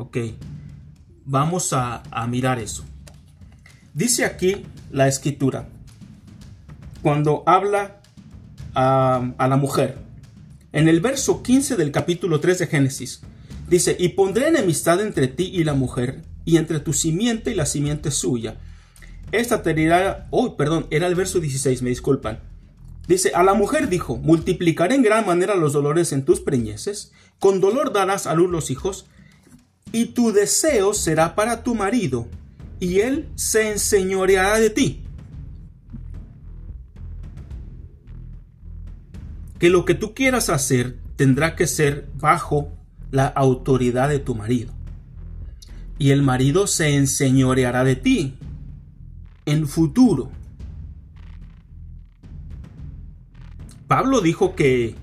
Ok, 0.00 0.16
vamos 1.24 1.72
a, 1.72 2.04
mirar 2.28 2.60
eso. 2.60 2.84
Dice 3.94 4.24
aquí 4.24 4.64
la 4.92 5.08
escritura, 5.08 5.68
cuando 7.02 7.42
habla 7.46 8.00
a, 8.76 9.32
a, 9.36 9.48
la 9.48 9.56
mujer, 9.56 9.98
en 10.70 10.86
el 10.86 11.00
verso 11.00 11.42
15 11.42 11.74
del 11.74 11.90
capítulo 11.90 12.38
3 12.38 12.60
de 12.60 12.66
Génesis, 12.68 13.22
dice, 13.68 13.96
y 13.98 14.10
pondré 14.10 14.46
enemistad 14.46 15.00
entre 15.00 15.26
ti 15.26 15.50
y 15.52 15.64
la 15.64 15.74
mujer, 15.74 16.22
y 16.44 16.58
entre 16.58 16.78
tu 16.78 16.92
simiente 16.92 17.50
y 17.50 17.56
la 17.56 17.66
simiente 17.66 18.12
suya. 18.12 18.56
Esta 19.32 19.64
te 19.64 19.74
dirá, 19.74 20.28
oh, 20.30 20.56
perdón, 20.56 20.86
era 20.90 21.08
el 21.08 21.16
verso 21.16 21.40
16, 21.40 21.82
me 21.82 21.90
disculpan. 21.90 22.38
Dice, 23.08 23.32
a 23.34 23.42
la 23.42 23.54
mujer 23.54 23.88
dijo, 23.88 24.16
multiplicaré 24.16 24.94
en 24.94 25.02
gran 25.02 25.26
manera 25.26 25.56
los 25.56 25.72
dolores 25.72 26.12
en 26.12 26.24
tus 26.24 26.40
preñeces, 26.40 27.10
con 27.40 27.60
dolor 27.60 27.92
darás 27.92 28.28
a 28.28 28.34
luz 28.34 28.48
los 28.48 28.70
hijos, 28.70 29.06
y 29.92 30.06
tu 30.06 30.32
deseo 30.32 30.94
será 30.94 31.34
para 31.34 31.62
tu 31.62 31.74
marido, 31.74 32.28
y 32.80 33.00
él 33.00 33.28
se 33.34 33.70
enseñoreará 33.70 34.58
de 34.58 34.70
ti. 34.70 35.04
Que 39.58 39.70
lo 39.70 39.84
que 39.84 39.94
tú 39.94 40.14
quieras 40.14 40.50
hacer 40.50 40.98
tendrá 41.16 41.56
que 41.56 41.66
ser 41.66 42.08
bajo 42.14 42.72
la 43.10 43.26
autoridad 43.26 44.08
de 44.08 44.20
tu 44.20 44.34
marido. 44.34 44.72
Y 45.98 46.10
el 46.10 46.22
marido 46.22 46.68
se 46.68 46.94
enseñoreará 46.94 47.82
de 47.82 47.96
ti 47.96 48.34
en 49.46 49.66
futuro. 49.66 50.30
Pablo 53.88 54.20
dijo 54.20 54.54
que 54.54 54.94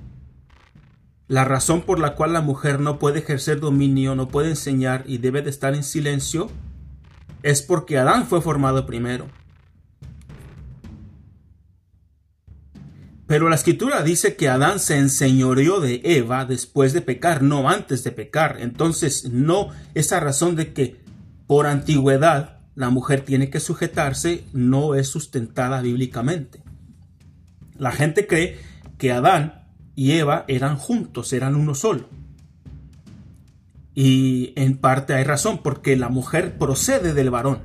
la 1.27 1.43
razón 1.43 1.81
por 1.81 1.99
la 1.99 2.15
cual 2.15 2.33
la 2.33 2.41
mujer 2.41 2.79
no 2.79 2.99
puede 2.99 3.19
ejercer 3.19 3.59
dominio, 3.59 4.15
no 4.15 4.27
puede 4.27 4.49
enseñar 4.49 5.03
y 5.07 5.17
debe 5.17 5.41
de 5.41 5.49
estar 5.49 5.73
en 5.73 5.83
silencio 5.83 6.49
es 7.41 7.61
porque 7.61 7.97
Adán 7.97 8.25
fue 8.25 8.41
formado 8.41 8.85
primero. 8.85 9.27
Pero 13.27 13.49
la 13.49 13.55
escritura 13.55 14.03
dice 14.03 14.35
que 14.35 14.49
Adán 14.49 14.79
se 14.79 14.97
enseñoreó 14.97 15.79
de 15.79 16.01
Eva 16.03 16.45
después 16.45 16.93
de 16.93 17.01
pecar, 17.01 17.41
no 17.41 17.69
antes 17.69 18.03
de 18.03 18.11
pecar. 18.11 18.57
Entonces, 18.59 19.29
no 19.31 19.69
esa 19.95 20.19
razón 20.19 20.55
de 20.55 20.73
que 20.73 21.01
por 21.47 21.65
antigüedad 21.65 22.59
la 22.75 22.89
mujer 22.89 23.21
tiene 23.21 23.49
que 23.49 23.59
sujetarse 23.59 24.43
no 24.53 24.93
es 24.93 25.07
sustentada 25.07 25.81
bíblicamente. 25.81 26.61
La 27.77 27.91
gente 27.91 28.27
cree 28.27 28.59
que 28.97 29.11
Adán 29.11 29.64
y 29.95 30.11
Eva 30.11 30.45
eran 30.47 30.77
juntos, 30.77 31.31
eran 31.33 31.55
uno 31.55 31.73
solo. 31.73 32.07
Y 33.93 34.51
en 34.57 34.77
parte 34.77 35.13
hay 35.13 35.23
razón, 35.23 35.59
porque 35.63 35.95
la 35.95 36.09
mujer 36.09 36.57
procede 36.57 37.13
del 37.13 37.29
varón. 37.29 37.59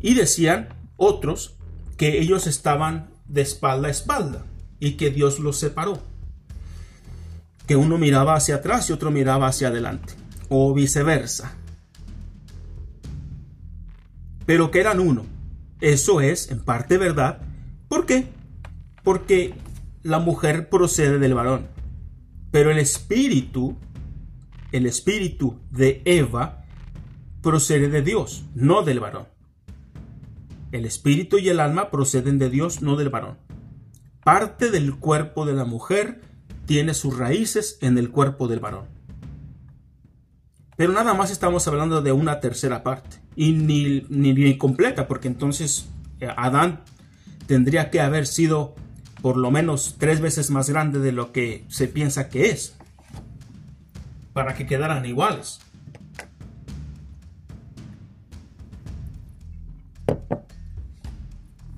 Y 0.00 0.14
decían 0.14 0.68
otros 0.96 1.56
que 1.96 2.20
ellos 2.20 2.46
estaban 2.46 3.10
de 3.26 3.40
espalda 3.40 3.88
a 3.88 3.90
espalda 3.90 4.44
y 4.78 4.92
que 4.92 5.10
Dios 5.10 5.38
los 5.38 5.58
separó. 5.58 6.02
Que 7.66 7.76
uno 7.76 7.96
miraba 7.96 8.34
hacia 8.34 8.56
atrás 8.56 8.90
y 8.90 8.92
otro 8.92 9.10
miraba 9.10 9.46
hacia 9.46 9.68
adelante, 9.68 10.12
o 10.48 10.74
viceversa. 10.74 11.54
Pero 14.44 14.70
que 14.70 14.80
eran 14.80 15.00
uno. 15.00 15.24
Eso 15.80 16.20
es 16.20 16.50
en 16.50 16.60
parte 16.60 16.98
verdad. 16.98 17.40
¿Por 17.88 18.04
qué? 18.04 18.26
Porque 19.02 19.54
la 20.02 20.18
mujer 20.18 20.68
procede 20.68 21.18
del 21.18 21.34
varón. 21.34 21.68
Pero 22.50 22.70
el 22.70 22.78
espíritu, 22.78 23.76
el 24.72 24.86
espíritu 24.86 25.58
de 25.70 26.02
Eva, 26.04 26.64
procede 27.40 27.88
de 27.88 28.02
Dios, 28.02 28.44
no 28.54 28.82
del 28.82 29.00
varón. 29.00 29.26
El 30.70 30.84
espíritu 30.86 31.38
y 31.38 31.48
el 31.48 31.60
alma 31.60 31.90
proceden 31.90 32.38
de 32.38 32.48
Dios, 32.48 32.82
no 32.82 32.96
del 32.96 33.10
varón. 33.10 33.36
Parte 34.24 34.70
del 34.70 34.96
cuerpo 34.96 35.44
de 35.44 35.54
la 35.54 35.64
mujer 35.64 36.20
tiene 36.66 36.94
sus 36.94 37.18
raíces 37.18 37.78
en 37.80 37.98
el 37.98 38.10
cuerpo 38.10 38.48
del 38.48 38.60
varón. 38.60 38.86
Pero 40.76 40.92
nada 40.92 41.14
más 41.14 41.30
estamos 41.30 41.66
hablando 41.68 42.00
de 42.00 42.12
una 42.12 42.40
tercera 42.40 42.82
parte. 42.82 43.18
Y 43.36 43.52
ni, 43.52 44.06
ni, 44.08 44.56
completa, 44.56 45.08
porque 45.08 45.28
entonces 45.28 45.86
eh, 46.20 46.28
Adán 46.36 46.80
tendría 47.46 47.90
que 47.90 48.00
haber 48.00 48.26
sido 48.26 48.74
por 49.22 49.36
lo 49.36 49.52
menos 49.52 49.94
tres 49.98 50.20
veces 50.20 50.50
más 50.50 50.68
grande 50.68 50.98
de 50.98 51.12
lo 51.12 51.32
que 51.32 51.64
se 51.68 51.86
piensa 51.86 52.28
que 52.28 52.50
es, 52.50 52.74
para 54.32 54.54
que 54.56 54.66
quedaran 54.66 55.06
iguales. 55.06 55.60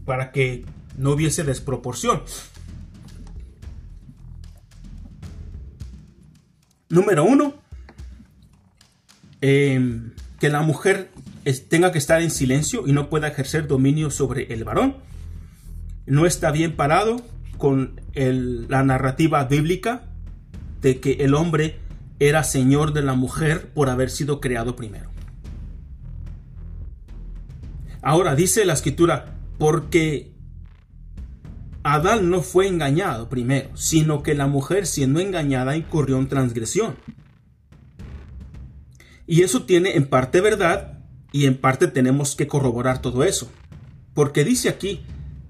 Para 0.06 0.32
que 0.32 0.64
no 0.96 1.10
hubiese 1.10 1.44
desproporción. 1.44 2.22
Número 6.88 7.24
uno, 7.24 7.54
em, 9.42 10.12
que 10.40 10.48
la 10.48 10.62
mujer 10.62 11.10
tenga 11.68 11.92
que 11.92 11.98
estar 11.98 12.22
en 12.22 12.30
silencio 12.30 12.86
y 12.86 12.92
no 12.92 13.10
pueda 13.10 13.28
ejercer 13.28 13.66
dominio 13.66 14.10
sobre 14.10 14.52
el 14.54 14.64
varón. 14.64 14.96
No 16.06 16.24
está 16.24 16.50
bien 16.50 16.76
parado 16.76 17.33
con 17.58 18.00
la 18.14 18.82
narrativa 18.82 19.44
bíblica 19.44 20.04
de 20.80 21.00
que 21.00 21.12
el 21.20 21.34
hombre 21.34 21.80
era 22.18 22.44
señor 22.44 22.92
de 22.92 23.02
la 23.02 23.14
mujer 23.14 23.72
por 23.72 23.88
haber 23.88 24.10
sido 24.10 24.40
creado 24.40 24.76
primero. 24.76 25.10
Ahora 28.02 28.34
dice 28.34 28.64
la 28.66 28.74
escritura, 28.74 29.38
porque 29.58 30.34
Adán 31.82 32.30
no 32.30 32.42
fue 32.42 32.66
engañado 32.66 33.28
primero, 33.28 33.74
sino 33.76 34.22
que 34.22 34.34
la 34.34 34.46
mujer 34.46 34.86
siendo 34.86 35.20
engañada 35.20 35.76
incurrió 35.76 36.18
en 36.18 36.28
transgresión. 36.28 36.96
Y 39.26 39.42
eso 39.42 39.64
tiene 39.64 39.96
en 39.96 40.06
parte 40.06 40.40
verdad 40.40 40.98
y 41.32 41.46
en 41.46 41.56
parte 41.56 41.88
tenemos 41.88 42.36
que 42.36 42.46
corroborar 42.46 43.00
todo 43.00 43.24
eso. 43.24 43.50
Porque 44.12 44.44
dice 44.44 44.68
aquí 44.68 45.02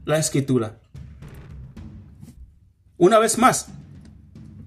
la 0.05 0.19
escritura, 0.19 0.81
una 3.05 3.19
vez 3.19 3.37
más, 3.37 3.67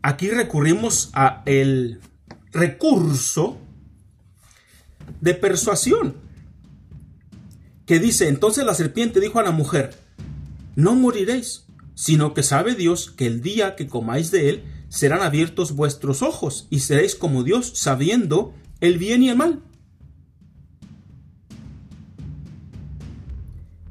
aquí 0.03 0.29
recurrimos 0.29 1.09
a 1.13 1.41
el 1.47 1.99
recurso 2.51 3.57
de 5.21 5.33
persuasión 5.33 6.15
que 7.87 7.97
dice, 7.99 8.27
entonces 8.27 8.63
la 8.63 8.75
serpiente 8.75 9.19
dijo 9.19 9.39
a 9.39 9.43
la 9.43 9.49
mujer, 9.49 9.97
no 10.75 10.93
moriréis, 10.93 11.65
sino 11.95 12.35
que 12.35 12.43
sabe 12.43 12.75
Dios 12.75 13.09
que 13.09 13.25
el 13.25 13.41
día 13.41 13.75
que 13.75 13.87
comáis 13.87 14.29
de 14.29 14.49
él 14.49 14.63
serán 14.87 15.21
abiertos 15.21 15.71
vuestros 15.71 16.21
ojos 16.21 16.67
y 16.69 16.81
seréis 16.81 17.15
como 17.15 17.43
Dios 17.43 17.71
sabiendo 17.73 18.53
el 18.81 18.99
bien 18.99 19.23
y 19.23 19.29
el 19.29 19.37
mal. 19.37 19.63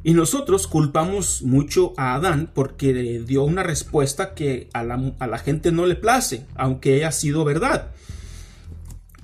Y 0.06 0.14
nosotros 0.14 0.68
culpamos 0.68 1.42
mucho 1.42 1.92
a 1.96 2.14
Adán 2.14 2.52
porque 2.54 3.24
dio 3.26 3.42
una 3.42 3.64
respuesta 3.64 4.34
que 4.34 4.70
a 4.72 4.84
la, 4.84 5.38
gente 5.38 5.72
no 5.72 5.84
le 5.84 5.96
place, 5.96 6.46
aunque 6.54 6.94
haya 6.94 7.10
sido 7.10 7.44
verdad. 7.44 7.90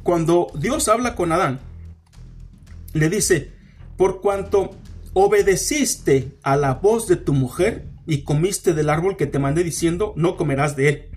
Cuando 0.02 0.48
Dios 0.56 0.88
habla 0.88 1.14
con 1.14 1.30
Adán, 1.30 1.60
le 2.94 3.08
dice, 3.08 3.52
por 3.96 4.20
cuanto 4.20 4.72
obedeciste 5.12 6.36
a 6.42 6.56
la 6.56 6.74
voz 6.74 7.06
de 7.06 7.14
tu 7.14 7.32
mujer 7.32 7.86
y 8.04 8.24
comiste 8.24 8.74
del 8.74 8.90
árbol 8.90 9.16
que 9.16 9.28
te 9.28 9.38
mandé 9.38 9.62
diciendo, 9.62 10.14
no 10.16 10.36
comerás 10.36 10.74
de 10.74 10.88
él. 10.88 11.10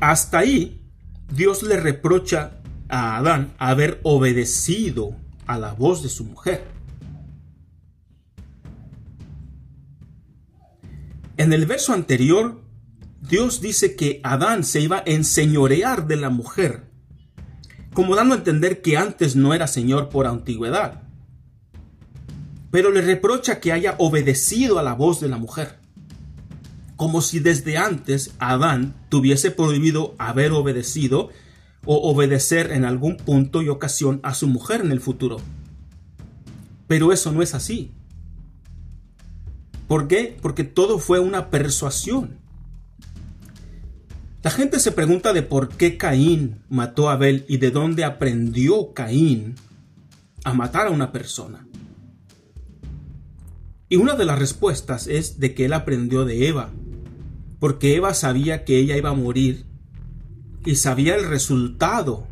Hasta 0.00 0.38
ahí, 0.38 0.82
Dios 1.32 1.62
le 1.62 1.78
reprocha 1.78 2.57
a 2.88 3.16
Adán 3.16 3.54
haber 3.58 4.00
obedecido 4.02 5.14
a 5.46 5.58
la 5.58 5.72
voz 5.72 6.02
de 6.02 6.08
su 6.08 6.24
mujer. 6.24 6.64
En 11.36 11.52
el 11.52 11.66
verso 11.66 11.92
anterior, 11.92 12.62
Dios 13.20 13.60
dice 13.60 13.94
que 13.94 14.20
Adán 14.24 14.64
se 14.64 14.80
iba 14.80 14.98
a 14.98 15.02
enseñorear 15.06 16.06
de 16.06 16.16
la 16.16 16.30
mujer, 16.30 16.84
como 17.94 18.16
dando 18.16 18.34
a 18.34 18.38
entender 18.38 18.82
que 18.82 18.96
antes 18.96 19.36
no 19.36 19.54
era 19.54 19.66
señor 19.66 20.08
por 20.08 20.26
antigüedad. 20.26 21.02
Pero 22.70 22.90
le 22.90 23.02
reprocha 23.02 23.60
que 23.60 23.72
haya 23.72 23.94
obedecido 23.98 24.78
a 24.78 24.82
la 24.82 24.94
voz 24.94 25.20
de 25.20 25.28
la 25.28 25.38
mujer, 25.38 25.78
como 26.96 27.22
si 27.22 27.38
desde 27.38 27.76
antes 27.76 28.34
Adán 28.38 28.94
tuviese 29.08 29.50
prohibido 29.50 30.14
haber 30.18 30.52
obedecido 30.52 31.30
o 31.90 32.10
obedecer 32.10 32.70
en 32.72 32.84
algún 32.84 33.16
punto 33.16 33.62
y 33.62 33.70
ocasión 33.70 34.20
a 34.22 34.34
su 34.34 34.46
mujer 34.46 34.82
en 34.82 34.92
el 34.92 35.00
futuro. 35.00 35.38
Pero 36.86 37.14
eso 37.14 37.32
no 37.32 37.40
es 37.40 37.54
así. 37.54 37.94
¿Por 39.86 40.06
qué? 40.06 40.36
Porque 40.42 40.64
todo 40.64 40.98
fue 40.98 41.18
una 41.18 41.48
persuasión. 41.48 42.40
La 44.42 44.50
gente 44.50 44.80
se 44.80 44.92
pregunta 44.92 45.32
de 45.32 45.42
por 45.42 45.70
qué 45.70 45.96
Caín 45.96 46.62
mató 46.68 47.08
a 47.08 47.14
Abel 47.14 47.46
y 47.48 47.56
de 47.56 47.70
dónde 47.70 48.04
aprendió 48.04 48.92
Caín 48.92 49.54
a 50.44 50.52
matar 50.52 50.88
a 50.88 50.90
una 50.90 51.10
persona. 51.10 51.66
Y 53.88 53.96
una 53.96 54.14
de 54.14 54.26
las 54.26 54.38
respuestas 54.38 55.06
es 55.06 55.40
de 55.40 55.54
que 55.54 55.64
él 55.64 55.72
aprendió 55.72 56.26
de 56.26 56.48
Eva, 56.48 56.68
porque 57.58 57.96
Eva 57.96 58.12
sabía 58.12 58.66
que 58.66 58.78
ella 58.78 58.98
iba 58.98 59.08
a 59.08 59.14
morir 59.14 59.67
y 60.64 60.76
sabía 60.76 61.14
el 61.16 61.28
resultado 61.28 62.26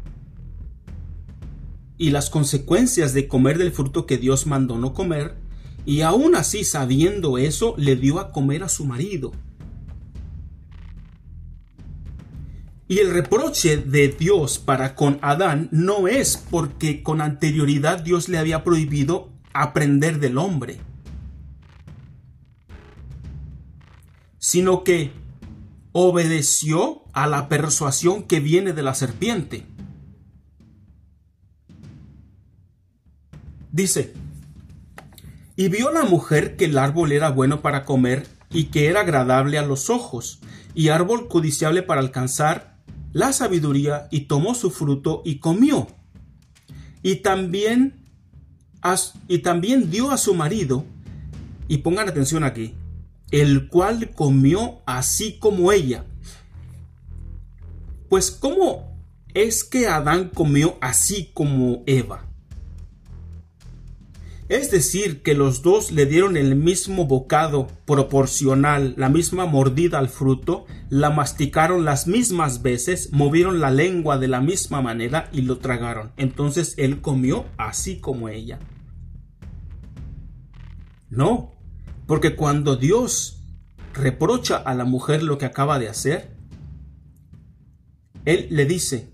y 1.99 2.11
las 2.11 2.31
consecuencias 2.31 3.15
de 3.15 3.27
comer 3.27 3.59
del 3.59 3.73
fruto 3.73 4.07
que 4.07 4.19
Dios 4.19 4.47
mandó 4.47 4.79
no 4.79 4.93
comer, 4.93 5.35
y 5.87 6.03
aún 6.03 6.35
así 6.35 6.65
sabiendo 6.65 7.39
eso, 7.39 7.75
le 7.79 7.97
dio 7.97 8.19
a 8.19 8.33
comer 8.33 8.63
a 8.63 8.69
su 8.69 8.85
marido. 8.85 9.33
Y 12.89 12.99
el 12.99 13.13
reproche 13.13 13.79
de 13.79 14.09
Dios 14.09 14.59
para 14.59 14.95
con 14.95 15.19
Adán 15.23 15.69
no 15.73 16.07
es 16.07 16.37
porque 16.37 17.03
con 17.03 17.21
anterioridad 17.21 18.01
Dios 18.01 18.29
le 18.29 18.39
había 18.39 18.63
prohibido 18.63 19.31
aprender 19.53 20.21
del 20.21 20.39
hombre, 20.39 20.79
sino 24.39 24.85
que 24.85 25.11
obedeció 25.99 27.05
a 27.15 27.27
la 27.27 27.49
persuasión 27.49 28.25
que 28.25 28.39
viene 28.39 28.75
de 28.75 28.83
la 28.83 28.93
serpiente. 28.93 29.65
Dice, 33.73 34.13
y 35.57 35.69
vio 35.69 35.91
la 35.91 36.05
mujer 36.05 36.57
que 36.57 36.67
el 36.67 36.77
árbol 36.77 37.13
era 37.13 37.31
bueno 37.31 37.63
para 37.63 37.87
comer 37.87 38.27
y 38.51 38.65
que 38.65 38.89
era 38.89 39.01
agradable 39.01 39.57
a 39.57 39.63
los 39.63 39.89
ojos, 39.89 40.41
y 40.75 40.91
árbol 40.91 41.29
codiciable 41.29 41.83
para 41.83 42.03
alcanzar 42.03 42.77
la 43.15 43.33
sabiduría, 43.33 44.09
y 44.11 44.27
tomó 44.27 44.55
su 44.55 44.71
fruto 44.71 45.23
y 45.25 45.39
comió. 45.39 45.89
Y 47.03 47.17
también, 47.17 48.05
y 49.29 49.39
también 49.39 49.91
dio 49.91 50.11
a 50.11 50.19
su 50.19 50.35
marido, 50.35 50.85
y 51.69 51.79
pongan 51.79 52.11
atención 52.11 52.45
aquí, 52.45 52.75
el 53.31 53.69
cual 53.69 54.11
comió 54.15 54.83
así 54.87 55.39
como 55.39 55.73
ella. 55.73 56.05
Pues 58.09 58.31
¿cómo 58.31 58.97
es 59.35 59.65
que 59.65 59.89
Adán 59.89 60.31
comió 60.33 60.77
así 60.81 61.31
como 61.35 61.83
Eva? 61.87 62.27
Es 64.49 64.71
decir, 64.71 65.23
que 65.23 65.35
los 65.35 65.63
dos 65.63 65.91
le 65.91 66.07
dieron 66.07 66.37
el 66.37 66.55
mismo 66.55 67.07
bocado 67.07 67.67
proporcional, 67.85 68.95
la 68.97 69.09
misma 69.09 69.45
mordida 69.45 69.99
al 69.99 70.09
fruto, 70.09 70.67
la 70.89 71.11
masticaron 71.11 71.85
las 71.85 72.07
mismas 72.07 72.63
veces, 72.63 73.13
movieron 73.13 73.59
la 73.59 73.73
lengua 73.73 74.19
de 74.19 74.29
la 74.29 74.41
misma 74.41 74.81
manera 74.83 75.29
y 75.33 75.43
lo 75.43 75.59
tragaron. 75.59 76.13
Entonces 76.17 76.75
él 76.77 77.01
comió 77.01 77.47
así 77.57 77.99
como 77.99 78.29
ella. 78.29 78.61
No, 81.11 81.56
porque 82.07 82.37
cuando 82.37 82.77
Dios 82.77 83.43
reprocha 83.93 84.57
a 84.57 84.75
la 84.75 84.85
mujer 84.85 85.23
lo 85.23 85.39
que 85.39 85.47
acaba 85.47 85.79
de 85.79 85.89
hacer, 85.89 86.37
Él 88.25 88.49
le 88.51 88.65
dice, 88.65 89.11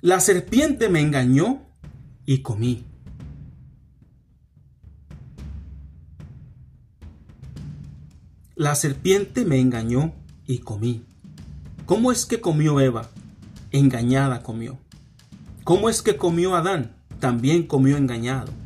la 0.00 0.18
serpiente 0.18 0.88
me 0.88 1.00
engañó 1.00 1.62
y 2.26 2.42
comí. 2.42 2.84
La 8.56 8.74
serpiente 8.74 9.44
me 9.44 9.60
engañó 9.60 10.12
y 10.46 10.58
comí. 10.58 11.04
¿Cómo 11.86 12.12
es 12.12 12.26
que 12.26 12.40
comió 12.40 12.80
Eva? 12.80 13.10
Engañada 13.70 14.42
comió. 14.42 14.78
¿Cómo 15.64 15.88
es 15.88 16.02
que 16.02 16.16
comió 16.16 16.54
Adán? 16.56 16.96
También 17.20 17.66
comió 17.66 17.96
engañado. 17.96 18.61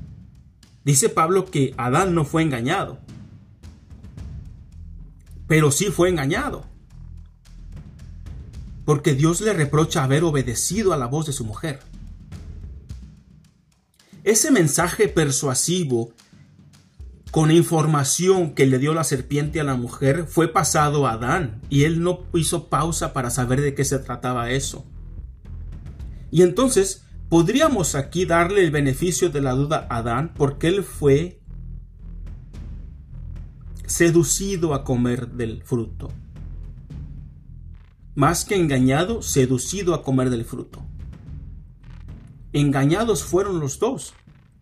Dice 0.87 1.09
Pablo 1.09 1.47
que 1.47 1.75
Adán 1.79 2.15
no 2.15 2.25
fue 2.25 2.43
engañado, 2.43 3.01
pero 5.49 5.73
sí 5.73 5.87
fue 5.87 6.11
engañado. 6.11 6.65
Porque 8.85 9.17
Dios 9.17 9.41
le 9.41 9.53
reprocha 9.53 10.05
haber 10.05 10.23
obedecido 10.23 10.93
a 10.93 10.97
la 10.97 11.07
voz 11.07 11.27
de 11.27 11.33
su 11.33 11.45
mujer. 11.45 11.81
Ese 14.23 14.53
mensaje 14.53 15.09
persuasivo 15.09 16.13
con 17.33 17.51
información 17.51 18.55
que 18.55 18.67
le 18.67 18.79
dio 18.79 18.95
la 18.95 19.03
serpiente 19.03 19.59
a 19.59 19.65
la 19.65 19.75
mujer 19.75 20.27
fue 20.29 20.47
pasado 20.47 21.09
a 21.09 21.15
Adán 21.15 21.63
y 21.69 21.83
él 21.83 22.01
no 22.01 22.21
hizo 22.33 22.69
pausa 22.69 23.13
para 23.13 23.31
saber 23.31 23.61
de 23.61 23.75
qué 23.75 23.85
se 23.85 23.99
trataba 23.99 24.53
eso. 24.53 24.87
Y 26.31 26.43
entonces 26.43 27.06
podríamos 27.29 27.95
aquí 27.95 28.25
darle 28.25 28.65
el 28.65 28.71
beneficio 28.71 29.31
de 29.31 29.41
la 29.41 29.53
duda 29.53 29.87
a 29.91 29.99
Adán 29.99 30.33
porque 30.37 30.69
él 30.69 30.83
fue 30.83 31.41
seducido 33.87 34.75
a 34.75 34.85
comer 34.85 35.29
del 35.29 35.63
fruto. 35.63 36.11
Más 38.15 38.45
que 38.45 38.57
engañado, 38.57 39.23
seducido 39.23 39.95
a 39.95 40.03
comer 40.03 40.31
del 40.31 40.45
fruto. 40.45 40.83
Engañados 42.53 43.23
fueron 43.23 43.61
los 43.61 43.79
dos, 43.79 44.15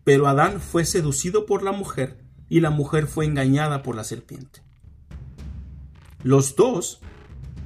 pero 0.03 0.27
Adán 0.27 0.59
fue 0.59 0.85
seducido 0.85 1.45
por 1.45 1.63
la 1.63 1.71
mujer 1.71 2.25
y 2.49 2.59
la 2.59 2.69
mujer 2.69 3.07
fue 3.07 3.25
engañada 3.25 3.81
por 3.81 3.95
la 3.95 4.03
serpiente. 4.03 4.61
Los 6.21 6.55
dos 6.55 6.99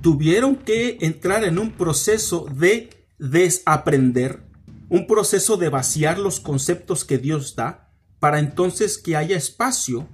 tuvieron 0.01 0.55
que 0.55 0.97
entrar 1.01 1.43
en 1.43 1.57
un 1.57 1.71
proceso 1.71 2.45
de 2.53 2.89
desaprender, 3.17 4.43
un 4.89 5.07
proceso 5.07 5.57
de 5.57 5.69
vaciar 5.69 6.17
los 6.19 6.39
conceptos 6.39 7.05
que 7.05 7.17
Dios 7.17 7.55
da, 7.55 7.91
para 8.19 8.39
entonces 8.39 8.97
que 8.97 9.15
haya 9.15 9.37
espacio 9.37 10.07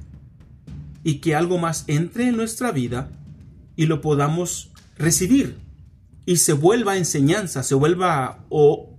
y 1.04 1.20
que 1.20 1.36
algo 1.36 1.58
más 1.58 1.86
entre 1.88 2.28
en 2.28 2.38
nuestra 2.38 2.72
vida 2.72 3.10
y 3.76 3.88
lo 3.88 4.02
podamos 4.02 4.72
recibir 4.98 5.58
y 6.26 6.38
se 6.38 6.54
vuelva 6.54 6.98
enseñanza, 6.98 7.64
se 7.64 7.76
vuelva 7.76 8.46
o 8.50 8.92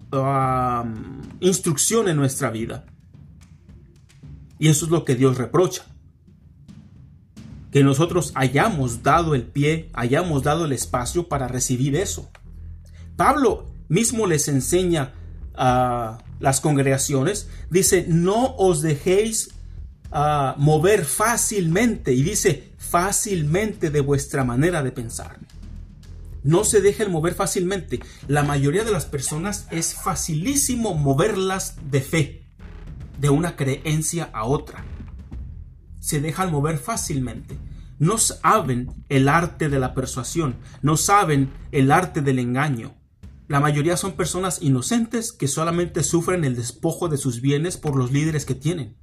instrucción 1.40 2.08
en 2.08 2.16
nuestra 2.16 2.50
vida. 2.50 2.86
Y 4.58 4.68
eso 4.68 4.86
es 4.86 4.90
lo 4.90 5.04
que 5.04 5.14
Dios 5.14 5.36
reprocha. 5.36 5.84
Que 7.70 7.82
nosotros 7.84 8.32
hayamos 8.34 9.02
dado 9.02 9.34
el 9.34 9.42
pie, 9.42 9.90
hayamos 9.92 10.42
dado 10.42 10.64
el 10.64 10.72
espacio 10.72 11.28
para 11.28 11.48
recibir 11.48 11.96
eso. 11.96 12.30
Pablo 13.16 13.66
mismo 13.88 14.26
les 14.26 14.48
enseña 14.48 15.12
las 15.56 16.60
congregaciones, 16.60 17.48
dice, 17.70 18.04
no 18.08 18.54
os 18.56 18.82
dejéis 18.82 19.50
mover 20.56 21.04
fácilmente, 21.04 22.12
y 22.12 22.22
dice, 22.22 22.72
fácilmente 22.78 23.90
de 23.90 24.00
vuestra 24.00 24.44
manera 24.44 24.82
de 24.82 24.92
pensar 24.92 25.38
no 26.46 26.62
se 26.62 26.80
dejen 26.80 27.10
mover 27.10 27.34
fácilmente. 27.34 28.00
La 28.28 28.44
mayoría 28.44 28.84
de 28.84 28.92
las 28.92 29.04
personas 29.04 29.66
es 29.72 29.94
facilísimo 29.94 30.94
moverlas 30.94 31.76
de 31.90 32.00
fe, 32.00 32.46
de 33.18 33.30
una 33.30 33.56
creencia 33.56 34.30
a 34.32 34.44
otra. 34.44 34.84
Se 35.98 36.20
dejan 36.20 36.52
mover 36.52 36.78
fácilmente. 36.78 37.58
No 37.98 38.16
saben 38.16 38.92
el 39.08 39.28
arte 39.28 39.68
de 39.68 39.80
la 39.80 39.92
persuasión, 39.92 40.54
no 40.82 40.96
saben 40.96 41.50
el 41.72 41.90
arte 41.90 42.20
del 42.20 42.38
engaño. 42.38 42.94
La 43.48 43.60
mayoría 43.60 43.96
son 43.96 44.12
personas 44.12 44.60
inocentes 44.62 45.32
que 45.32 45.48
solamente 45.48 46.02
sufren 46.02 46.44
el 46.44 46.56
despojo 46.56 47.08
de 47.08 47.16
sus 47.16 47.40
bienes 47.40 47.76
por 47.76 47.96
los 47.96 48.10
líderes 48.10 48.44
que 48.44 48.54
tienen. 48.54 48.96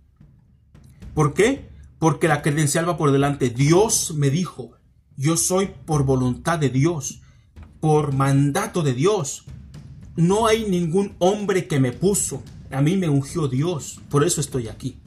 ¿Por 1.13 1.33
qué? 1.33 1.69
Porque 1.99 2.27
la 2.27 2.41
credencial 2.41 2.87
va 2.87 2.97
por 2.97 3.11
delante. 3.11 3.49
Dios 3.49 4.13
me 4.15 4.29
dijo, 4.29 4.71
yo 5.15 5.37
soy 5.37 5.71
por 5.85 6.03
voluntad 6.03 6.59
de 6.59 6.69
Dios 6.69 7.21
por 7.83 8.13
mandato 8.13 8.81
de 8.81 8.93
Dios. 8.93 9.43
No 10.15 10.47
hay 10.47 10.63
ningún 10.69 11.17
hombre 11.19 11.67
que 11.67 11.81
me 11.81 11.91
puso. 11.91 12.41
A 12.71 12.81
mí 12.81 12.95
me 12.95 13.09
ungió 13.09 13.49
Dios. 13.49 13.99
Por 14.07 14.23
eso 14.23 14.39
estoy 14.39 14.69
aquí. 14.69 15.01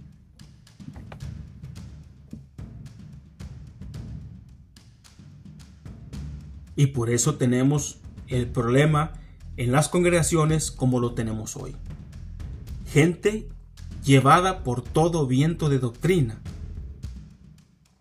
Y 6.76 6.88
por 6.88 7.08
eso 7.08 7.36
tenemos 7.36 7.96
el 8.26 8.46
problema 8.46 9.14
en 9.56 9.72
las 9.72 9.88
congregaciones 9.88 10.70
como 10.70 11.00
lo 11.00 11.14
tenemos 11.14 11.56
hoy. 11.56 11.74
Gente 12.86 13.48
llevada 14.04 14.62
por 14.62 14.82
todo 14.82 15.26
viento 15.26 15.68
de 15.68 15.78
doctrina, 15.78 16.40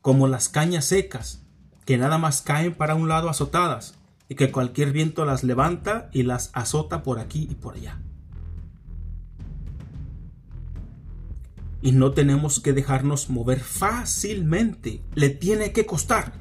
como 0.02 0.28
las 0.28 0.50
cañas 0.50 0.86
secas, 0.86 1.42
que 1.86 1.98
nada 1.98 2.18
más 2.18 2.42
caen 2.42 2.74
para 2.74 2.96
un 2.96 3.08
lado 3.08 3.30
azotadas, 3.30 3.96
y 4.28 4.36
que 4.36 4.52
cualquier 4.52 4.92
viento 4.92 5.26
las 5.26 5.44
levanta 5.44 6.10
y 6.12 6.24
las 6.24 6.50
azota 6.54 7.04
por 7.04 7.20
aquí 7.20 7.48
y 7.50 7.56
por 7.56 7.76
allá. 7.76 8.00
Y 11.82 11.92
no 11.92 12.12
tenemos 12.12 12.60
que 12.60 12.74
dejarnos 12.74 13.30
mover 13.30 13.60
fácilmente, 13.60 15.02
le 15.14 15.30
tiene 15.30 15.72
que 15.72 15.86
costar. 15.86 16.34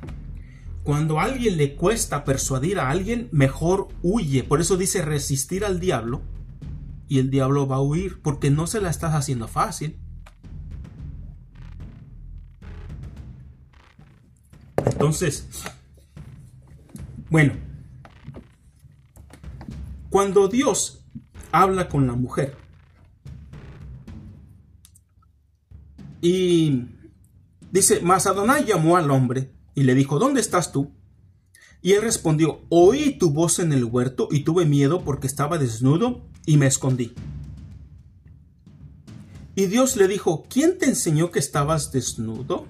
Cuando 0.85 1.19
a 1.19 1.25
alguien 1.25 1.57
le 1.57 1.77
cuesta 1.77 2.25
persuadir 2.25 2.79
a 2.79 2.91
alguien, 2.91 3.31
mejor 3.33 3.89
huye. 4.03 4.45
Por 4.45 4.61
eso 4.61 4.77
dice 4.77 5.01
resistir 5.01 5.65
al 5.65 5.81
diablo 5.81 6.21
y 7.09 7.21
el 7.21 7.31
diablo 7.31 7.67
va 7.67 7.77
a 7.77 7.81
huir 7.81 8.21
porque 8.21 8.51
no 8.51 8.67
se 8.67 8.83
la 8.83 8.91
estás 8.91 9.15
haciendo 9.15 9.49
fácil. 9.49 9.99
Entonces, 14.85 15.49
bueno, 17.31 17.55
cuando 20.11 20.49
Dios 20.49 21.03
habla 21.51 21.89
con 21.89 22.07
la 22.07 22.13
mujer 22.13 22.59
y 26.21 26.89
dice, 27.71 28.01
mas 28.03 28.27
Adonai 28.27 28.67
llamó 28.67 28.99
al 28.99 29.11
hombre 29.11 29.51
y 29.75 29.85
le 29.85 29.95
dijo, 29.95 30.19
¿dónde 30.19 30.41
estás 30.41 30.73
tú? 30.73 30.93
Y 31.83 31.93
él 31.93 32.03
respondió, 32.03 32.63
oí 32.71 33.19
tu 33.19 33.31
voz 33.31 33.59
en 33.59 33.73
el 33.73 33.85
huerto 33.85 34.29
y 34.31 34.41
tuve 34.41 34.65
miedo 34.65 35.05
porque 35.05 35.27
estaba 35.27 35.59
desnudo 35.59 36.23
y 36.47 36.57
me 36.57 36.67
escondí. 36.67 37.13
Y 39.55 39.67
Dios 39.67 39.97
le 39.97 40.09
dijo, 40.09 40.45
¿quién 40.49 40.79
te 40.79 40.87
enseñó 40.87 41.31
que 41.31 41.39
estabas 41.39 41.93
desnudo? 41.93 42.67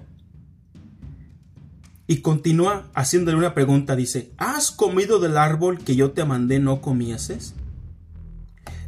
Y 2.07 2.17
continúa 2.17 2.89
haciéndole 2.93 3.37
una 3.37 3.55
pregunta, 3.55 3.95
dice, 3.95 4.31
¿has 4.37 4.69
comido 4.69 5.19
del 5.19 5.37
árbol 5.37 5.79
que 5.79 5.95
yo 5.95 6.11
te 6.11 6.25
mandé 6.25 6.59
no 6.59 6.81
comieses? 6.81 7.55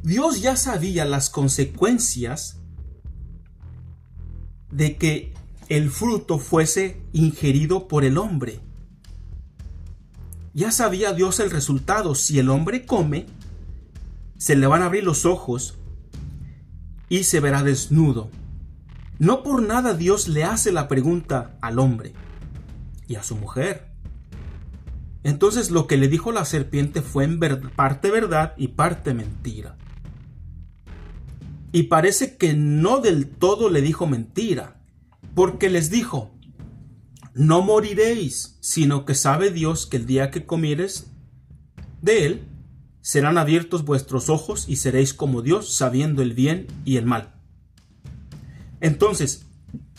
Dios 0.03 0.41
ya 0.41 0.55
sabía 0.55 1.05
las 1.05 1.29
consecuencias 1.29 2.57
de 4.71 4.97
que 4.97 5.33
el 5.70 5.89
fruto 5.89 6.39
fuese 6.39 7.01
ingerido 7.13 7.88
por 7.88 8.05
el 8.05 8.18
hombre. 8.18 8.59
Ya 10.53 10.72
sabía 10.72 11.13
Dios 11.13 11.39
el 11.39 11.51
resultado. 11.51 12.15
Si 12.15 12.39
el 12.39 12.49
hombre 12.49 12.86
come, 12.86 13.26
se 14.38 14.55
le 14.55 14.68
van 14.68 14.82
a 14.82 14.86
abrir 14.86 15.03
los 15.03 15.26
ojos 15.26 15.76
y 17.09 17.24
se 17.24 17.39
verá 17.39 17.63
desnudo. 17.63 18.30
No 19.20 19.43
por 19.43 19.61
nada 19.61 19.93
Dios 19.93 20.28
le 20.28 20.43
hace 20.43 20.72
la 20.72 20.88
pregunta 20.88 21.57
al 21.61 21.80
hombre 21.80 22.13
y 23.07 23.15
a 23.15 23.24
su 23.24 23.36
mujer. 23.36 23.88
Entonces 25.24 25.72
lo 25.72 25.88
que 25.88 25.97
le 25.97 26.07
dijo 26.07 26.32
la 26.32 26.45
serpiente 26.45 27.01
fue 27.01 27.26
en 27.26 27.39
parte 27.76 28.11
verdad 28.11 28.53
y 28.57 28.70
parte 28.70 29.13
mentira. 29.13 29.78
Y 31.72 31.84
parece 31.84 32.38
que 32.38 32.53
no 32.53 32.99
del 32.99 33.28
todo 33.28 33.70
le 33.70 33.82
dijo 33.82 34.07
mentira, 34.07 34.76
porque 35.38 35.69
les 35.69 35.91
dijo, 35.91 36.31
no 37.35 37.61
moriréis, 37.61 38.57
sino 38.59 39.05
que 39.05 39.13
sabe 39.13 39.51
Dios 39.51 39.85
que 39.85 39.97
el 39.97 40.07
día 40.07 40.31
que 40.31 40.47
comieres 40.47 41.11
de 42.01 42.25
él, 42.25 42.47
serán 43.01 43.38
abiertos 43.38 43.85
vuestros 43.85 44.29
ojos 44.29 44.65
y 44.67 44.77
seréis 44.77 45.13
como 45.13 45.43
Dios, 45.43 45.75
sabiendo 45.77 46.23
el 46.23 46.33
bien 46.33 46.65
y 46.85 46.97
el 46.97 47.05
mal. 47.05 47.35
Entonces, 48.81 49.45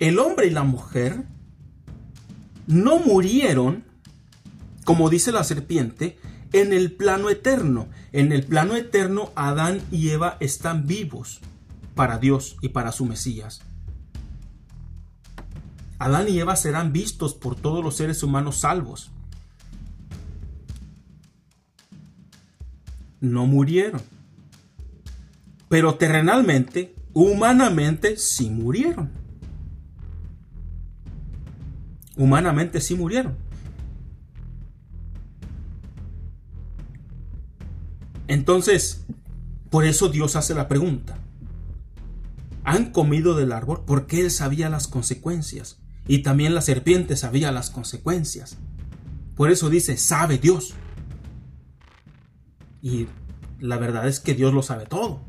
el 0.00 0.18
hombre 0.18 0.48
y 0.48 0.50
la 0.50 0.64
mujer 0.64 1.22
no 2.66 2.98
murieron, 2.98 3.84
como 4.84 5.08
dice 5.08 5.30
la 5.30 5.44
serpiente, 5.44 6.18
en 6.52 6.72
el 6.72 6.90
plano 6.90 7.30
eterno. 7.30 7.86
En 8.10 8.32
el 8.32 8.42
plano 8.42 8.74
eterno, 8.74 9.30
Adán 9.36 9.82
y 9.92 10.08
Eva 10.08 10.36
están 10.40 10.88
vivos 10.88 11.38
para 11.94 12.18
Dios 12.18 12.56
y 12.60 12.70
para 12.70 12.90
su 12.90 13.04
Mesías. 13.04 13.60
Adán 15.98 16.28
y 16.28 16.38
Eva 16.38 16.54
serán 16.56 16.92
vistos 16.92 17.34
por 17.34 17.56
todos 17.56 17.82
los 17.82 17.96
seres 17.96 18.22
humanos 18.22 18.58
salvos. 18.60 19.10
No 23.20 23.46
murieron. 23.46 24.00
Pero 25.68 25.96
terrenalmente, 25.96 26.94
humanamente, 27.12 28.16
sí 28.16 28.48
murieron. 28.48 29.10
Humanamente 32.16 32.80
sí 32.80 32.94
murieron. 32.94 33.36
Entonces, 38.28 39.04
por 39.70 39.84
eso 39.84 40.08
Dios 40.08 40.36
hace 40.36 40.54
la 40.54 40.68
pregunta. 40.68 41.18
¿Han 42.62 42.92
comido 42.92 43.34
del 43.34 43.52
árbol? 43.52 43.82
Porque 43.86 44.20
Él 44.20 44.30
sabía 44.30 44.68
las 44.68 44.86
consecuencias. 44.86 45.80
Y 46.08 46.20
también 46.20 46.54
la 46.54 46.62
serpiente 46.62 47.16
sabía 47.16 47.52
las 47.52 47.70
consecuencias. 47.70 48.56
Por 49.36 49.50
eso 49.50 49.70
dice, 49.70 49.96
sabe 49.98 50.38
Dios. 50.38 50.74
Y 52.82 53.06
la 53.60 53.76
verdad 53.76 54.08
es 54.08 54.18
que 54.18 54.34
Dios 54.34 54.54
lo 54.54 54.62
sabe 54.62 54.86
todo. 54.86 55.20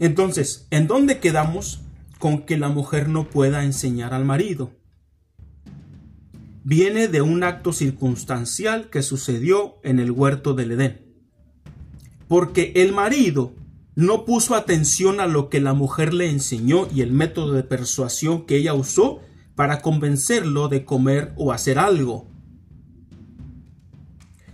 Entonces, 0.00 0.66
¿en 0.70 0.86
dónde 0.86 1.20
quedamos 1.20 1.82
con 2.18 2.46
que 2.46 2.56
la 2.56 2.68
mujer 2.68 3.08
no 3.08 3.28
pueda 3.28 3.64
enseñar 3.64 4.14
al 4.14 4.24
marido? 4.24 4.72
Viene 6.64 7.08
de 7.08 7.20
un 7.20 7.42
acto 7.44 7.72
circunstancial 7.72 8.90
que 8.90 9.02
sucedió 9.02 9.78
en 9.82 9.98
el 9.98 10.10
huerto 10.10 10.54
del 10.54 10.72
Edén. 10.72 11.04
Porque 12.28 12.72
el 12.76 12.92
marido 12.92 13.54
no 13.98 14.24
puso 14.24 14.54
atención 14.54 15.18
a 15.18 15.26
lo 15.26 15.48
que 15.48 15.60
la 15.60 15.74
mujer 15.74 16.14
le 16.14 16.30
enseñó 16.30 16.86
y 16.94 17.00
el 17.00 17.10
método 17.10 17.54
de 17.54 17.64
persuasión 17.64 18.46
que 18.46 18.56
ella 18.56 18.72
usó 18.72 19.18
para 19.56 19.82
convencerlo 19.82 20.68
de 20.68 20.84
comer 20.84 21.32
o 21.34 21.50
hacer 21.50 21.80
algo. 21.80 22.28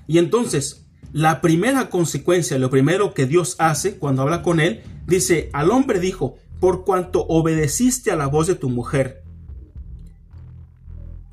Y 0.07 0.16
entonces, 0.16 0.86
la 1.12 1.42
primera 1.42 1.90
consecuencia, 1.90 2.59
lo 2.59 2.70
primero 2.70 3.12
que 3.12 3.26
Dios 3.26 3.57
hace 3.59 3.99
cuando 3.99 4.22
habla 4.22 4.40
con 4.40 4.61
él, 4.61 4.80
dice, 5.07 5.51
al 5.53 5.70
hombre 5.70 6.01
dijo, 6.01 6.38
por 6.59 6.86
cuanto 6.86 7.26
obedeciste 7.26 8.11
a 8.11 8.16
la 8.16 8.28
voz 8.28 8.47
de 8.47 8.55
tu 8.55 8.70
mujer. 8.70 9.24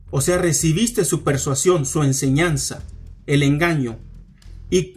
O 0.09 0.19
sea, 0.19 0.37
recibiste 0.37 1.05
su 1.05 1.23
persuasión, 1.23 1.85
su 1.85 2.03
enseñanza, 2.03 2.83
el 3.25 3.41
engaño, 3.41 3.99
y 4.69 4.95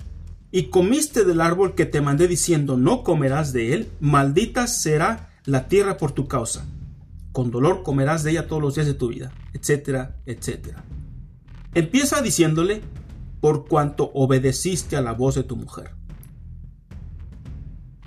y 0.55 0.67
comiste 0.67 1.25
del 1.25 1.41
árbol 1.41 1.75
que 1.75 1.85
te 1.85 2.01
mandé 2.01 2.29
diciendo 2.29 2.77
no 2.77 3.03
comerás 3.03 3.53
de 3.53 3.75
él, 3.75 3.91
maldita 3.99 4.69
será 4.69 5.31
la 5.47 5.67
tierra 5.67 5.97
por 5.97 6.13
tu 6.13 6.29
causa. 6.29 6.65
Con 7.33 7.51
dolor 7.51 7.83
comerás 7.83 8.23
de 8.23 8.31
ella 8.31 8.47
todos 8.47 8.63
los 8.63 8.77
días 8.77 8.87
de 8.87 8.95
tu 8.95 9.09
vida, 9.09 9.33
etcétera, 9.53 10.15
etcétera. 10.27 10.85
Empieza 11.75 12.23
diciéndole, 12.23 12.83
por 13.41 13.67
cuanto 13.67 14.13
obedeciste 14.15 14.97
a 14.97 15.01
la 15.01 15.11
voz 15.11 15.35
de 15.35 15.43
tu 15.43 15.57
mujer. 15.57 15.91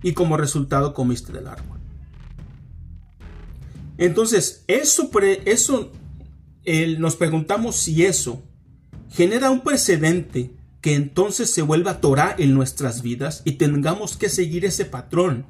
Y 0.01 0.13
como 0.13 0.37
resultado 0.37 0.93
comiste 0.93 1.33
del 1.33 1.47
árbol. 1.47 1.81
Entonces, 3.97 4.63
eso, 4.67 5.11
eso 5.43 5.91
nos 6.97 7.17
preguntamos 7.17 7.75
si 7.75 8.05
eso 8.05 8.41
genera 9.09 9.51
un 9.51 9.59
precedente 9.65 10.56
que 10.81 10.95
entonces 10.95 11.51
se 11.51 11.61
vuelva 11.61 12.01
Torah 12.01 12.35
en 12.37 12.53
nuestras 12.53 13.01
vidas 13.01 13.41
y 13.45 13.53
tengamos 13.53 14.17
que 14.17 14.29
seguir 14.29 14.65
ese 14.65 14.85
patrón 14.85 15.45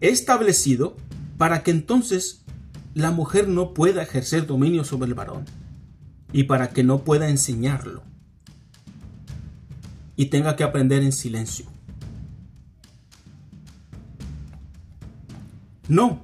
establecido 0.00 0.96
para 1.38 1.62
que 1.62 1.70
entonces 1.70 2.44
la 2.94 3.10
mujer 3.10 3.48
no 3.48 3.74
pueda 3.74 4.02
ejercer 4.02 4.46
dominio 4.46 4.84
sobre 4.84 5.08
el 5.08 5.14
varón 5.14 5.44
y 6.32 6.44
para 6.44 6.70
que 6.70 6.82
no 6.82 7.04
pueda 7.04 7.28
enseñarlo 7.28 8.02
y 10.16 10.26
tenga 10.26 10.56
que 10.56 10.64
aprender 10.64 11.02
en 11.02 11.12
silencio. 11.12 11.66
No, 15.88 16.20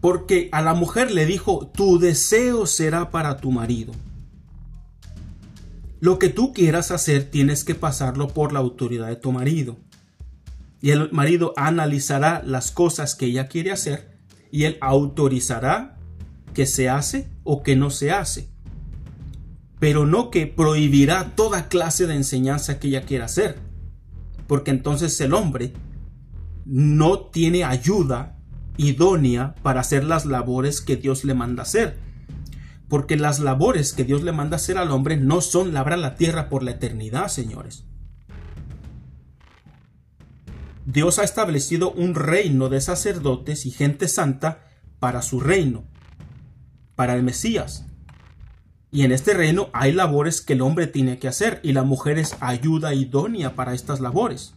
porque 0.00 0.48
a 0.52 0.62
la 0.62 0.74
mujer 0.74 1.10
le 1.10 1.26
dijo, 1.26 1.66
tu 1.66 1.98
deseo 1.98 2.66
será 2.66 3.10
para 3.10 3.38
tu 3.38 3.50
marido. 3.50 3.92
Lo 6.04 6.18
que 6.18 6.28
tú 6.28 6.52
quieras 6.52 6.90
hacer 6.90 7.30
tienes 7.30 7.64
que 7.64 7.74
pasarlo 7.74 8.28
por 8.28 8.52
la 8.52 8.58
autoridad 8.58 9.06
de 9.06 9.16
tu 9.16 9.32
marido. 9.32 9.78
Y 10.82 10.90
el 10.90 11.10
marido 11.12 11.54
analizará 11.56 12.42
las 12.44 12.72
cosas 12.72 13.14
que 13.14 13.24
ella 13.24 13.48
quiere 13.48 13.72
hacer 13.72 14.18
y 14.50 14.64
él 14.64 14.76
autorizará 14.82 15.96
que 16.52 16.66
se 16.66 16.90
hace 16.90 17.30
o 17.42 17.62
que 17.62 17.74
no 17.74 17.88
se 17.88 18.12
hace. 18.12 18.50
Pero 19.80 20.04
no 20.04 20.30
que 20.30 20.46
prohibirá 20.46 21.34
toda 21.36 21.68
clase 21.70 22.06
de 22.06 22.16
enseñanza 22.16 22.78
que 22.78 22.88
ella 22.88 23.06
quiera 23.06 23.24
hacer. 23.24 23.56
Porque 24.46 24.72
entonces 24.72 25.18
el 25.22 25.32
hombre 25.32 25.72
no 26.66 27.18
tiene 27.20 27.64
ayuda 27.64 28.36
idónea 28.76 29.54
para 29.62 29.80
hacer 29.80 30.04
las 30.04 30.26
labores 30.26 30.82
que 30.82 30.96
Dios 30.96 31.24
le 31.24 31.32
manda 31.32 31.62
hacer 31.62 32.03
porque 32.94 33.16
las 33.16 33.40
labores 33.40 33.92
que 33.92 34.04
Dios 34.04 34.22
le 34.22 34.30
manda 34.30 34.54
hacer 34.54 34.78
al 34.78 34.92
hombre 34.92 35.16
no 35.16 35.40
son 35.40 35.74
labrar 35.74 35.98
la 35.98 36.14
tierra 36.14 36.48
por 36.48 36.62
la 36.62 36.70
eternidad, 36.70 37.26
señores. 37.26 37.82
Dios 40.86 41.18
ha 41.18 41.24
establecido 41.24 41.90
un 41.90 42.14
reino 42.14 42.68
de 42.68 42.80
sacerdotes 42.80 43.66
y 43.66 43.72
gente 43.72 44.06
santa 44.06 44.70
para 45.00 45.22
su 45.22 45.40
reino, 45.40 45.82
para 46.94 47.16
el 47.16 47.24
Mesías. 47.24 47.84
Y 48.92 49.02
en 49.02 49.10
este 49.10 49.34
reino 49.34 49.70
hay 49.72 49.90
labores 49.90 50.40
que 50.40 50.52
el 50.52 50.60
hombre 50.60 50.86
tiene 50.86 51.18
que 51.18 51.26
hacer 51.26 51.58
y 51.64 51.72
la 51.72 51.82
mujer 51.82 52.16
es 52.16 52.36
ayuda 52.38 52.94
idónea 52.94 53.56
para 53.56 53.74
estas 53.74 53.98
labores. 53.98 54.54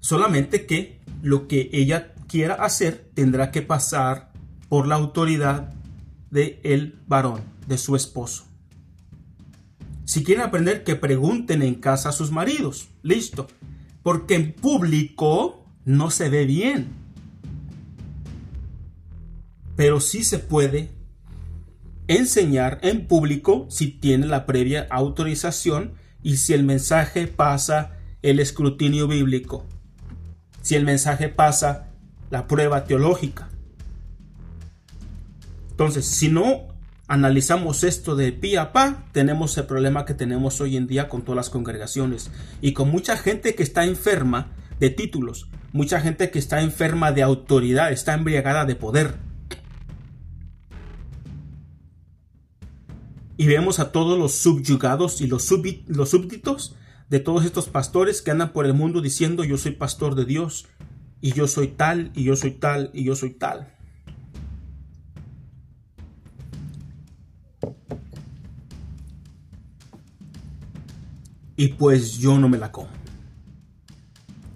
Solamente 0.00 0.66
que 0.66 1.00
lo 1.22 1.46
que 1.46 1.70
ella 1.72 2.12
quiera 2.26 2.54
hacer 2.54 3.08
tendrá 3.14 3.52
que 3.52 3.62
pasar 3.62 4.33
por 4.74 4.88
la 4.88 4.96
autoridad 4.96 5.72
de 6.32 6.58
el 6.64 6.98
varón, 7.06 7.42
de 7.68 7.78
su 7.78 7.94
esposo. 7.94 8.44
Si 10.04 10.24
quieren 10.24 10.44
aprender, 10.44 10.82
que 10.82 10.96
pregunten 10.96 11.62
en 11.62 11.76
casa 11.76 12.08
a 12.08 12.12
sus 12.12 12.32
maridos. 12.32 12.88
Listo. 13.04 13.46
Porque 14.02 14.34
en 14.34 14.52
público 14.52 15.64
no 15.84 16.10
se 16.10 16.28
ve 16.28 16.44
bien. 16.44 16.88
Pero 19.76 20.00
sí 20.00 20.24
se 20.24 20.40
puede 20.40 20.90
enseñar 22.08 22.80
en 22.82 23.06
público 23.06 23.68
si 23.70 23.86
tiene 23.86 24.26
la 24.26 24.44
previa 24.44 24.88
autorización 24.90 25.92
y 26.20 26.38
si 26.38 26.52
el 26.52 26.64
mensaje 26.64 27.28
pasa 27.28 27.96
el 28.22 28.40
escrutinio 28.40 29.06
bíblico. 29.06 29.64
Si 30.62 30.74
el 30.74 30.84
mensaje 30.84 31.28
pasa 31.28 31.92
la 32.30 32.48
prueba 32.48 32.86
teológica. 32.86 33.50
Entonces, 35.74 36.06
si 36.06 36.28
no 36.28 36.68
analizamos 37.08 37.82
esto 37.82 38.14
de 38.14 38.30
pi 38.30 38.54
a 38.54 38.70
pa, 38.72 39.06
tenemos 39.10 39.58
el 39.58 39.66
problema 39.66 40.04
que 40.04 40.14
tenemos 40.14 40.60
hoy 40.60 40.76
en 40.76 40.86
día 40.86 41.08
con 41.08 41.22
todas 41.22 41.34
las 41.34 41.50
congregaciones 41.50 42.30
y 42.60 42.74
con 42.74 42.92
mucha 42.92 43.16
gente 43.16 43.56
que 43.56 43.64
está 43.64 43.84
enferma 43.84 44.52
de 44.78 44.90
títulos, 44.90 45.48
mucha 45.72 46.00
gente 46.00 46.30
que 46.30 46.38
está 46.38 46.60
enferma 46.60 47.10
de 47.10 47.24
autoridad, 47.24 47.90
está 47.90 48.14
embriagada 48.14 48.64
de 48.66 48.76
poder. 48.76 49.16
Y 53.36 53.48
vemos 53.48 53.80
a 53.80 53.90
todos 53.90 54.16
los 54.16 54.36
subyugados 54.36 55.20
y 55.20 55.26
los, 55.26 55.50
los 55.88 56.08
súbditos 56.08 56.76
de 57.10 57.18
todos 57.18 57.44
estos 57.44 57.68
pastores 57.68 58.22
que 58.22 58.30
andan 58.30 58.52
por 58.52 58.64
el 58.64 58.74
mundo 58.74 59.00
diciendo 59.00 59.42
yo 59.42 59.58
soy 59.58 59.72
pastor 59.72 60.14
de 60.14 60.24
Dios 60.24 60.68
y 61.20 61.32
yo 61.32 61.48
soy 61.48 61.66
tal 61.66 62.12
y 62.14 62.22
yo 62.22 62.36
soy 62.36 62.52
tal 62.52 62.92
y 62.94 63.02
yo 63.02 63.16
soy 63.16 63.30
tal. 63.30 63.73
Y 71.56 71.68
pues 71.68 72.18
yo 72.18 72.38
no 72.38 72.48
me 72.48 72.58
la 72.58 72.72
como. 72.72 72.88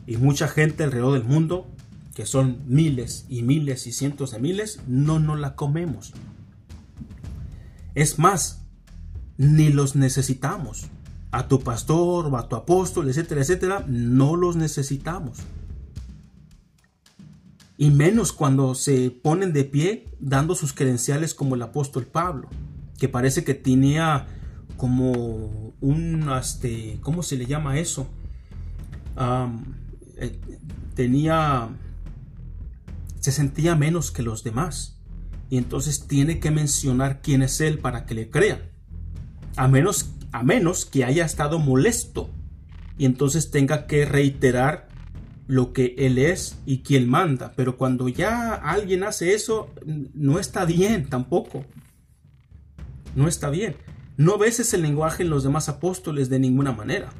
Y 0.06 0.16
mucha 0.16 0.48
gente 0.48 0.84
alrededor 0.84 1.14
del 1.14 1.24
mundo, 1.24 1.66
que 2.14 2.26
son 2.26 2.62
miles 2.66 3.26
y 3.28 3.42
miles 3.42 3.86
y 3.86 3.92
cientos 3.92 4.32
de 4.32 4.38
miles, 4.38 4.80
no 4.86 5.18
nos 5.18 5.38
la 5.38 5.54
comemos. 5.54 6.14
Es 7.94 8.18
más, 8.18 8.62
ni 9.36 9.70
los 9.70 9.96
necesitamos. 9.96 10.86
A 11.30 11.46
tu 11.46 11.60
pastor 11.60 12.26
o 12.26 12.36
a 12.38 12.48
tu 12.48 12.56
apóstol, 12.56 13.08
etcétera, 13.08 13.42
etcétera, 13.42 13.84
no 13.86 14.34
los 14.34 14.56
necesitamos. 14.56 15.38
Y 17.76 17.90
menos 17.90 18.32
cuando 18.32 18.74
se 18.74 19.10
ponen 19.10 19.52
de 19.52 19.64
pie 19.64 20.08
dando 20.18 20.54
sus 20.54 20.72
credenciales 20.72 21.34
como 21.34 21.54
el 21.54 21.62
apóstol 21.62 22.06
Pablo, 22.06 22.48
que 22.98 23.08
parece 23.08 23.44
que 23.44 23.54
tenía 23.54 24.26
como 24.78 25.74
un, 25.82 26.30
este, 26.40 26.98
¿cómo 27.02 27.22
se 27.22 27.36
le 27.36 27.44
llama 27.44 27.78
eso? 27.78 28.08
Eh, 30.16 30.38
tenía, 30.94 31.68
se 33.20 33.32
sentía 33.32 33.74
menos 33.74 34.10
que 34.10 34.22
los 34.22 34.42
demás. 34.42 34.98
Y 35.50 35.58
entonces 35.58 36.06
tiene 36.06 36.40
que 36.40 36.50
mencionar 36.50 37.20
quién 37.20 37.42
es 37.42 37.60
él 37.60 37.78
para 37.78 38.06
que 38.06 38.14
le 38.14 38.30
crean. 38.30 38.60
A 39.56 39.68
menos, 39.68 40.12
a 40.32 40.42
menos 40.42 40.86
que 40.86 41.04
haya 41.04 41.26
estado 41.26 41.58
molesto 41.58 42.30
y 42.96 43.04
entonces 43.04 43.50
tenga 43.50 43.86
que 43.86 44.04
reiterar 44.04 44.88
lo 45.46 45.72
que 45.72 45.94
él 45.98 46.18
es 46.18 46.58
y 46.66 46.82
quién 46.82 47.08
manda. 47.08 47.52
Pero 47.56 47.76
cuando 47.76 48.08
ya 48.08 48.54
alguien 48.54 49.02
hace 49.02 49.34
eso, 49.34 49.72
no 50.14 50.38
está 50.38 50.64
bien 50.64 51.08
tampoco. 51.08 51.64
No 53.16 53.26
está 53.26 53.50
bien. 53.50 53.76
No 54.18 54.36
ves 54.36 54.58
ese 54.58 54.78
lenguaje 54.78 55.22
en 55.22 55.30
los 55.30 55.44
demás 55.44 55.68
apóstoles 55.68 56.28
de 56.28 56.40
ninguna 56.40 56.72
manera. 56.72 57.10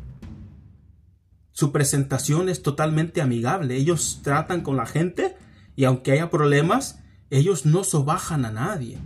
Su 1.53 1.71
presentación 1.71 2.49
es 2.49 2.61
totalmente 2.61 3.21
amigable. 3.21 3.77
Ellos 3.77 4.19
tratan 4.25 4.63
con 4.63 4.77
la 4.77 4.85
gente 4.85 5.37
y 5.77 5.85
aunque 5.85 6.11
haya 6.11 6.29
problemas, 6.29 6.99
ellos 7.31 7.67
no 7.67 7.85
sobajan 7.85 8.45
a 8.45 8.51
nadie. 8.51 8.99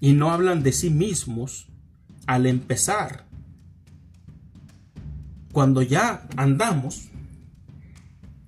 Y 0.00 0.12
no 0.12 0.32
hablan 0.32 0.64
de 0.64 0.72
sí 0.72 0.90
mismos 0.90 1.68
al 2.26 2.46
empezar. 2.46 3.26
Cuando 5.52 5.82
ya 5.82 6.26
andamos, 6.36 7.10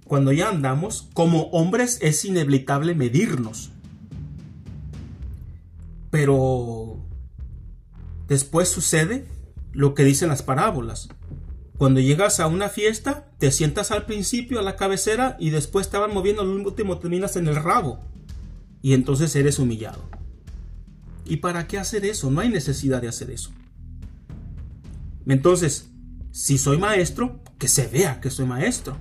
cuando 0.03 0.33
ya 0.33 0.49
andamos, 0.49 1.09
como 1.15 1.43
hombres 1.51 2.01
es 2.03 2.25
inevitable 2.25 2.97
medirnos. 2.97 3.71
Pero 6.11 7.07
después 8.27 8.69
sucede 8.69 9.27
lo 9.73 9.95
que 9.95 10.05
dicen 10.05 10.29
las 10.29 10.43
parábolas. 10.43 11.09
Cuando 11.77 12.01
llegas 12.01 12.41
a 12.41 12.49
una 12.49 12.69
fiesta, 12.69 13.31
te 13.39 13.53
sientas 13.53 13.93
al 13.93 14.05
principio 14.05 14.59
a 14.59 14.63
la 14.63 14.77
cabecera 14.77 15.37
y 15.39 15.51
después 15.51 15.91
te 15.91 15.99
van 15.99 16.13
moviendo 16.13 16.43
al 16.43 16.49
último 16.49 16.99
terminas 16.99 17.37
en 17.37 17.47
el 17.47 17.57
rabo. 17.57 18.01
Y 18.83 18.95
entonces 18.95 19.35
eres 19.37 19.59
humillado. 19.59 20.09
¿Y 21.25 21.37
para 21.37 21.69
qué 21.69 21.79
hacer 21.79 22.05
eso? 22.05 22.31
No 22.31 22.41
hay 22.41 22.49
necesidad 22.49 23.01
de 23.01 23.09
hacer 23.09 23.31
eso. 23.31 23.51
Entonces, 25.27 25.91
si 26.33 26.59
soy 26.59 26.79
maestro, 26.79 27.41
que 27.59 27.69
se 27.69 27.87
vea 27.87 28.21
que 28.21 28.31
soy 28.31 28.47
maestro. 28.47 28.97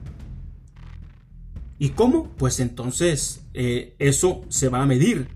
¿Y 1.80 1.90
cómo? 1.90 2.30
Pues 2.38 2.60
entonces 2.60 3.42
eh, 3.54 3.96
eso 4.00 4.42
se 4.50 4.70
va 4.70 4.82
a 4.82 4.86
medir 4.86 5.30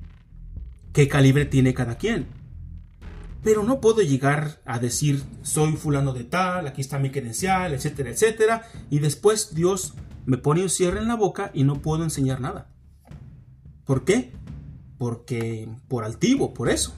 qué 0.93 1.07
calibre 1.07 1.45
tiene 1.45 1.73
cada 1.73 1.97
quien. 1.97 2.27
Pero 3.43 3.63
no 3.63 3.81
puedo 3.81 4.01
llegar 4.01 4.61
a 4.65 4.79
decir 4.79 5.23
soy 5.41 5.73
fulano 5.73 6.13
de 6.13 6.23
tal, 6.23 6.67
aquí 6.67 6.81
está 6.81 6.99
mi 6.99 7.09
credencial, 7.09 7.73
etcétera, 7.73 8.11
etcétera, 8.11 8.67
y 8.89 8.99
después 8.99 9.55
Dios 9.55 9.93
me 10.25 10.37
pone 10.37 10.61
un 10.61 10.69
cierre 10.69 10.99
en 10.99 11.07
la 11.07 11.15
boca 11.15 11.51
y 11.53 11.63
no 11.63 11.81
puedo 11.81 12.03
enseñar 12.03 12.39
nada. 12.39 12.69
¿Por 13.85 14.05
qué? 14.05 14.31
Porque 14.97 15.67
por 15.87 16.03
altivo, 16.03 16.53
por 16.53 16.69
eso. 16.69 16.93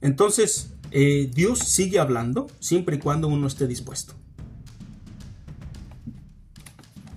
Entonces, 0.00 0.74
eh, 0.90 1.30
Dios 1.32 1.60
sigue 1.60 1.98
hablando 1.98 2.48
siempre 2.60 2.96
y 2.96 2.98
cuando 2.98 3.28
uno 3.28 3.46
esté 3.46 3.66
dispuesto. 3.66 4.14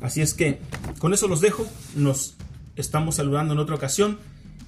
Así 0.02 0.22
es 0.22 0.34
que 0.34 0.60
con 1.00 1.14
eso 1.14 1.28
los 1.28 1.42
dejo. 1.42 1.68
Nos 1.96 2.36
estamos 2.82 3.16
saludando 3.16 3.54
en 3.54 3.60
otra 3.60 3.76
ocasión. 3.76 4.20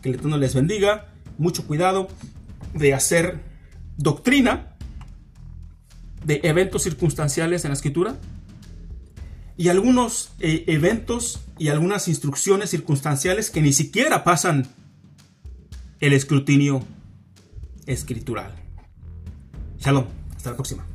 Que 0.01 0.09
el 0.09 0.15
Eterno 0.15 0.37
les 0.37 0.55
bendiga. 0.55 1.07
Mucho 1.37 1.65
cuidado 1.65 2.07
de 2.73 2.93
hacer 2.93 3.41
doctrina 3.97 4.75
de 6.25 6.39
eventos 6.43 6.83
circunstanciales 6.83 7.65
en 7.65 7.71
la 7.71 7.75
escritura 7.75 8.17
y 9.57 9.69
algunos 9.69 10.31
eh, 10.39 10.63
eventos 10.67 11.41
y 11.57 11.67
algunas 11.67 12.07
instrucciones 12.07 12.69
circunstanciales 12.69 13.51
que 13.51 13.61
ni 13.61 13.73
siquiera 13.73 14.23
pasan 14.23 14.67
el 15.99 16.13
escrutinio 16.13 16.83
escritural. 17.85 18.53
Shalom, 19.79 20.05
hasta 20.35 20.51
la 20.51 20.55
próxima. 20.55 20.92